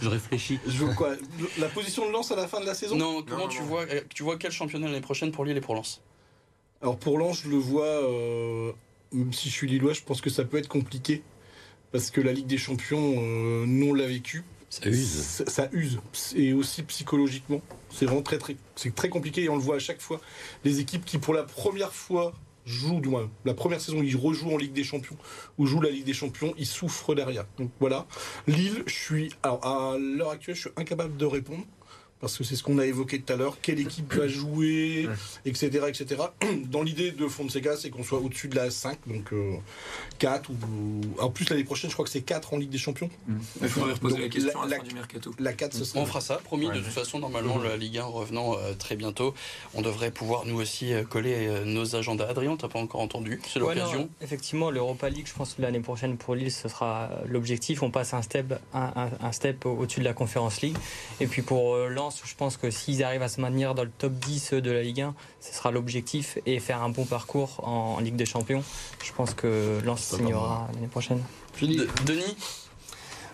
[0.00, 0.60] Je réfléchis.
[0.66, 1.14] Je veux quoi?
[1.58, 2.96] La position de lance à la fin de la saison?
[2.96, 5.74] Non, comment tu, Vois, euh, tu vois quel championnat l'année prochaine pour Lille et pour
[5.74, 6.02] Lens?
[6.82, 8.72] Alors pour Lens, je le vois, euh,
[9.12, 11.22] même si je suis lillois, je pense que ça peut être compliqué.
[11.92, 14.44] Parce que la Ligue des Champions, euh, nous on l'a vécu.
[14.70, 15.12] Ça use.
[15.12, 16.00] Ça, ça use.
[16.34, 17.60] Et aussi psychologiquement.
[17.90, 20.20] C'est vraiment très très, c'est très compliqué et on le voit à chaque fois.
[20.64, 22.32] Les équipes qui pour la première fois
[22.64, 25.16] jouent, du moins la première saison, ils rejouent en Ligue des Champions
[25.58, 27.46] ou jouent la Ligue des Champions, ils souffrent derrière.
[27.58, 28.06] Donc voilà.
[28.46, 31.64] Lille, je suis, alors à l'heure actuelle, je suis incapable de répondre.
[32.22, 35.08] Parce que c'est ce qu'on a évoqué tout à l'heure, quelle équipe va jouer,
[35.44, 35.80] etc.
[35.88, 36.22] etc.
[36.70, 39.56] Dans l'idée de Fonseca, c'est qu'on soit au-dessus de la 5, donc euh,
[40.20, 40.54] 4 ou.
[41.20, 43.10] En plus, l'année prochaine, je crois que c'est 4 en Ligue des Champions.
[43.60, 45.30] Il faudrait reposer Donc, la question à la la- fin du mercato.
[45.40, 45.98] La 4, ce serait.
[45.98, 46.68] On fera ça, promis.
[46.68, 49.34] De toute façon, normalement, la Ligue 1 revenant euh, très bientôt,
[49.74, 52.28] on devrait pouvoir nous aussi euh, coller euh, nos agendas.
[52.28, 54.08] Adrien, t'as pas encore entendu C'est Ouais, l'occasion.
[54.20, 57.82] effectivement, l'Europa League, je pense que l'année prochaine pour Lille, ce sera l'objectif.
[57.82, 60.76] On passe un step, un, un- un step au-dessus de la Conférence League.
[61.20, 63.90] Et puis pour euh, Lens, je pense que s'ils arrivent à se maintenir dans le
[63.90, 67.96] top 10 de la Ligue 1, ce sera l'objectif et faire un bon parcours en,
[67.96, 68.62] en Ligue des Champions.
[69.02, 71.22] Je pense que Lens signera l'année prochaine.
[71.60, 72.36] De- Denis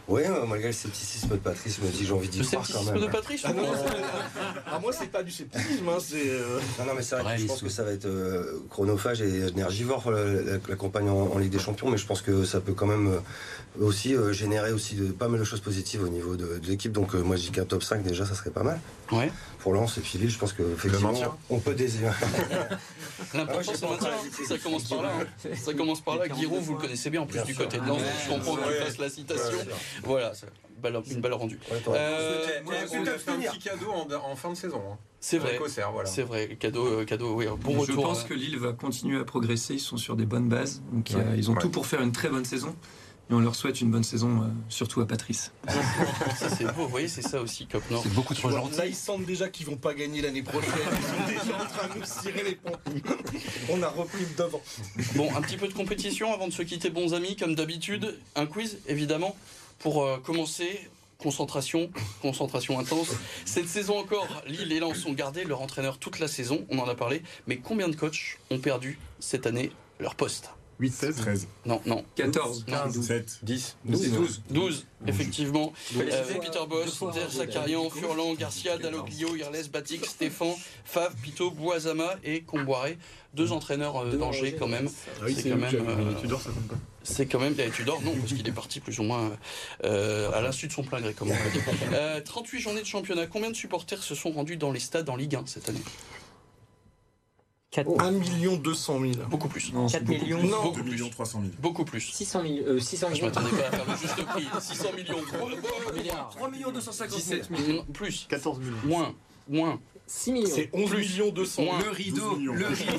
[0.08, 2.62] Ouais, euh, malgré le scepticisme de Patrice, je me dis j'ai envie d'y Le croire
[2.62, 3.02] quand scepticisme même.
[3.06, 3.96] de Patrice Ah non, c'est-
[4.66, 7.46] ah, moi, c'est pas du scepticisme, hein, euh, Non, non, mais c'est vrai que je
[7.46, 11.36] pense que ça va être euh, chronophage et énergivore la, la- la campagne en, en
[11.36, 13.18] Ligue des Champions, mais je pense que ça peut quand même euh,
[13.80, 16.92] aussi euh, générer aussi de, pas mal de choses positives au niveau de, de l'équipe.
[16.92, 18.80] Donc euh, moi je dis qu'un top 5 déjà, ça serait pas mal.
[19.12, 19.30] Ouais.
[19.60, 21.32] Pour Lens et puis Lille, je pense que effectivement, maintien.
[21.50, 22.12] on peut désirer.
[23.34, 24.10] L'important, Ah je c'est le maintien.
[24.48, 25.10] Ça commence par là.
[25.20, 25.48] hein.
[25.56, 26.24] Ça commence par là.
[26.34, 27.64] Giroud, vous le connaissez bien en plus Bien du sûr.
[27.64, 27.98] côté de Lens.
[28.00, 28.84] Ouais, Je comprends que tu ouais.
[28.84, 29.58] fasses la citation.
[30.04, 30.32] Voilà,
[31.10, 31.58] une balle rendue.
[31.72, 34.80] Euh, Euh, on a fait un petit cadeau en, en fin de saison.
[34.92, 34.96] hein.
[35.20, 35.58] C'est vrai.
[35.92, 36.08] Voilà.
[36.08, 36.56] C'est vrai.
[36.60, 37.46] Cadeau, euh, cadeau, oui.
[37.60, 38.04] Bon je retour.
[38.04, 38.26] pense hein.
[38.28, 39.74] que Lille va continuer à progresser.
[39.74, 40.80] Ils sont sur des bonnes bases.
[40.92, 41.22] Donc, Ouais.
[41.36, 41.60] ils ont Ouais.
[41.60, 42.76] tout pour faire une très bonne saison.
[43.30, 45.52] Et on leur souhaite une bonne saison, euh, surtout à Patrice.
[45.68, 46.84] Ça, c'est beau.
[46.84, 48.02] Vous voyez, c'est ça aussi, Cop Nord.
[48.02, 50.72] C'est beaucoup Tu vois, Là, ils sentent déjà qu'ils vont pas gagner l'année prochaine.
[50.72, 52.80] Ils sont déjà en train de nous cirer les pompes.
[53.70, 54.62] On a repris le devant.
[55.14, 58.18] Bon, un petit peu de compétition avant de se quitter, bons amis, comme d'habitude.
[58.34, 59.36] Un quiz, évidemment,
[59.78, 60.88] pour euh, commencer.
[61.18, 61.90] Concentration,
[62.22, 63.08] concentration intense.
[63.44, 66.88] Cette saison encore, Lille et Lens ont gardé leur entraîneur toute la saison, on en
[66.88, 67.24] a parlé.
[67.48, 70.50] Mais combien de coachs ont perdu cette année leur poste?
[70.80, 71.48] 8, 16, 13.
[71.66, 72.04] Non, non.
[72.14, 74.42] 14, 15, 7, 10, 12.
[74.50, 75.72] 12, effectivement.
[75.92, 76.04] Douze.
[76.10, 80.54] Euh, Peter Boss, Der Zakarian, Furlan, Garcia, Dalloglio, Irles, Batik, Stéphane,
[80.84, 82.96] Fav, Pito, Boisama et Comboiré.
[83.34, 84.88] Deux entraîneurs euh, d'Angers quand même.
[85.20, 85.74] Ah oui, c'est quand même.
[85.74, 86.76] euh, Tudor, ça compte pas.
[87.02, 87.54] C'est quand même.
[87.58, 89.30] eh, Tudor, non, parce qu'il est parti plus ou moins
[89.84, 91.62] euh, à l'insu de son plein gré, comme on peut dire.
[91.92, 93.26] Euh, 38 journées de championnat.
[93.26, 95.80] Combien de supporters se sont rendus dans les stades en Ligue 1 cette année?
[97.76, 99.12] 1 million 200 000.
[99.28, 99.70] Beaucoup plus.
[99.90, 100.42] 4 millions.
[100.42, 100.62] Non.
[100.62, 100.90] Beaucoup 2 plus.
[100.92, 101.52] millions 300 000.
[101.58, 102.00] Beaucoup plus.
[102.00, 102.54] 600 000.
[102.66, 103.26] euh, 600 Je millions.
[103.26, 104.46] m'attendais pas à faire le juste prix.
[104.60, 105.22] 600 millions.
[106.30, 107.40] 3 millions 250 000.
[107.40, 107.84] 17 millions.
[107.92, 108.26] Plus.
[108.30, 108.72] 14 millions.
[108.84, 109.14] Moins.
[109.48, 109.80] Moins.
[110.08, 110.50] 6 millions.
[110.52, 111.74] C'est 11 millions 200 000.
[111.74, 111.84] Moins.
[111.84, 112.54] Le rideau, 12 millions.
[112.54, 112.92] le rideau.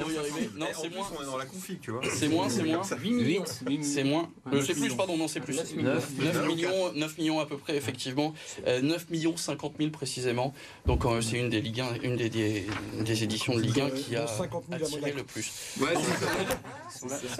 [0.00, 0.50] On va y arriver.
[0.56, 1.10] Non, en c'est plus, moins.
[1.18, 2.00] on est dans la config, tu vois.
[2.10, 2.82] C'est moins, c'est moins.
[2.82, 3.44] 8 millions.
[3.82, 4.30] C'est moins.
[4.52, 5.54] Euh, c'est plus, pardon, non, c'est plus.
[5.56, 6.46] 9 9, millions.
[6.46, 8.32] millions, 9 millions à peu près, effectivement.
[8.66, 10.54] Euh, 9 millions 50 000 précisément.
[10.86, 12.66] Donc euh, c'est une des Ligue 1, une des, des,
[13.00, 15.52] des éditions de Ligue 1 qui a Dont 50 000 à attiré le plus.
[15.80, 15.88] Ouais,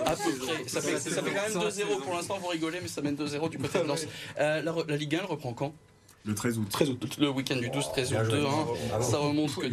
[0.05, 0.69] À peu près.
[0.69, 3.49] Ça fait, ça fait quand même 2-0 pour l'instant, vous rigolez, mais ça mène 2-0
[3.49, 4.07] du côté de Lens.
[4.39, 5.73] Euh, la, la Ligue 1, elle reprend quand?
[6.29, 6.66] Le 13 août.
[6.70, 7.16] 13 août.
[7.18, 8.41] Le week-end du 12-13 Bien août joué.
[8.41, 8.76] 2 Bravo.
[9.01, 9.72] Ça remonte côté,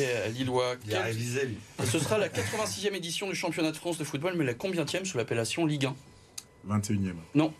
[0.00, 0.76] euh, lillois.
[0.86, 1.58] Il a Quel- révisé lui.
[1.84, 5.18] Ce sera la 86e édition du championnat de France de football, mais la combienième sous
[5.18, 5.94] l'appellation Ligue 1
[6.64, 7.52] 21 e Non.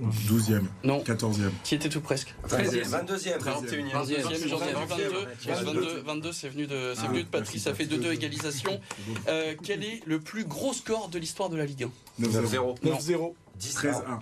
[0.00, 0.62] 12e.
[0.82, 1.02] Non.
[1.04, 1.50] 14e.
[1.62, 2.84] Qui était tout presque 13e.
[2.88, 3.38] 22e.
[3.38, 3.90] 21e.
[3.92, 5.26] 22e, j'en ai vu 22.
[5.44, 8.80] 22, 22 c'est venu de, c'est venu de Patrice, ça fait 2-2 égalisation.
[9.28, 11.86] Euh, quel est le plus gros score de l'histoire de la Ligue
[12.18, 12.76] 1 9-0.
[12.82, 13.34] 9-0.
[13.60, 14.20] 13-1.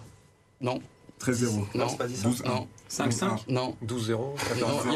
[0.60, 0.82] Non.
[1.20, 1.66] 13-0.
[1.74, 2.46] Non, 12-1.
[2.46, 2.68] non.
[2.90, 3.76] 5-5 Non.
[3.86, 4.10] 12-0.
[4.10, 4.36] Non,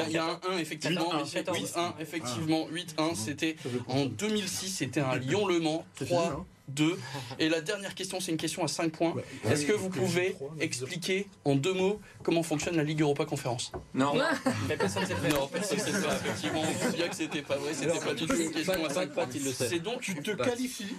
[0.06, 3.56] il y y, a un 1 effectivement, mais c'est 8-1 effectivement, 8-1 c'était
[3.88, 6.98] en 2006, c'était un Lyon-Le Mans 3 2
[7.38, 9.14] et la dernière question c'est une question à 5 points.
[9.44, 13.70] Est-ce que vous pouvez expliquer en deux mots comment fonctionne la Ligue Europa Conférence?
[13.92, 14.14] Non.
[14.68, 15.40] Mais personne ne sait faire.
[15.40, 18.14] Non, personne ne sait faire effectivement, on voit bien que c'était pas vrai, c'était pas
[18.14, 19.28] du tout une question à 5 points.
[19.52, 20.96] C'est donc Tu te qualifies,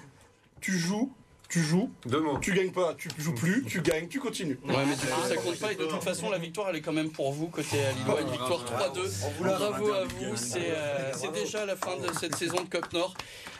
[0.61, 1.11] tu joues,
[1.49, 2.37] tu joues, Deux mots.
[2.39, 4.59] tu gagnes pas, tu joues plus, tu gagnes, tu continues.
[4.67, 5.71] Ouais, mais du coup, ça compte pas.
[5.71, 8.21] Et de toute façon, la victoire, elle est quand même pour vous, côté Lillois.
[8.21, 8.99] Une victoire 3-2.
[9.39, 10.35] Bravo à vous.
[10.35, 13.13] C'est euh, c'est déjà la fin de cette saison de Cop Nord.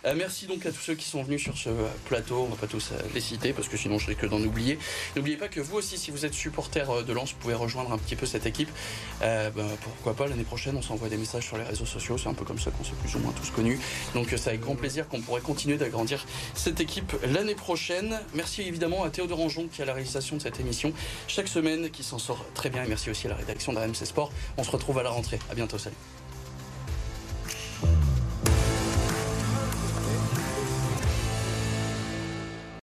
[0.06, 1.70] Euh, merci donc à tous ceux qui sont venus sur ce
[2.06, 2.45] plateau.
[2.47, 4.78] On va pas tous euh, les citer parce que sinon je risque d'en oublier.
[5.16, 7.91] N'oubliez pas que vous aussi, si vous êtes supporter euh, de Lens, vous pouvez rejoindre
[7.91, 8.70] un petit peu cette équipe.
[9.22, 9.51] Bah,
[9.82, 12.18] pourquoi pas l'année prochaine, on s'envoie des messages sur les réseaux sociaux.
[12.18, 13.80] C'est un peu comme ça qu'on s'est plus ou moins tous connus.
[14.14, 18.20] Donc c'est avec grand plaisir qu'on pourrait continuer d'agrandir cette équipe l'année prochaine.
[18.34, 20.93] Merci évidemment à Théo de Rangeon qui à la réalisation de cette émission
[21.28, 22.84] chaque semaine, qui s'en sort très bien.
[22.84, 24.32] Et merci aussi à la rédaction de Sport.
[24.58, 25.39] On se retrouve à la rentrée.
[25.49, 25.78] À bientôt.
[25.78, 25.95] Salut.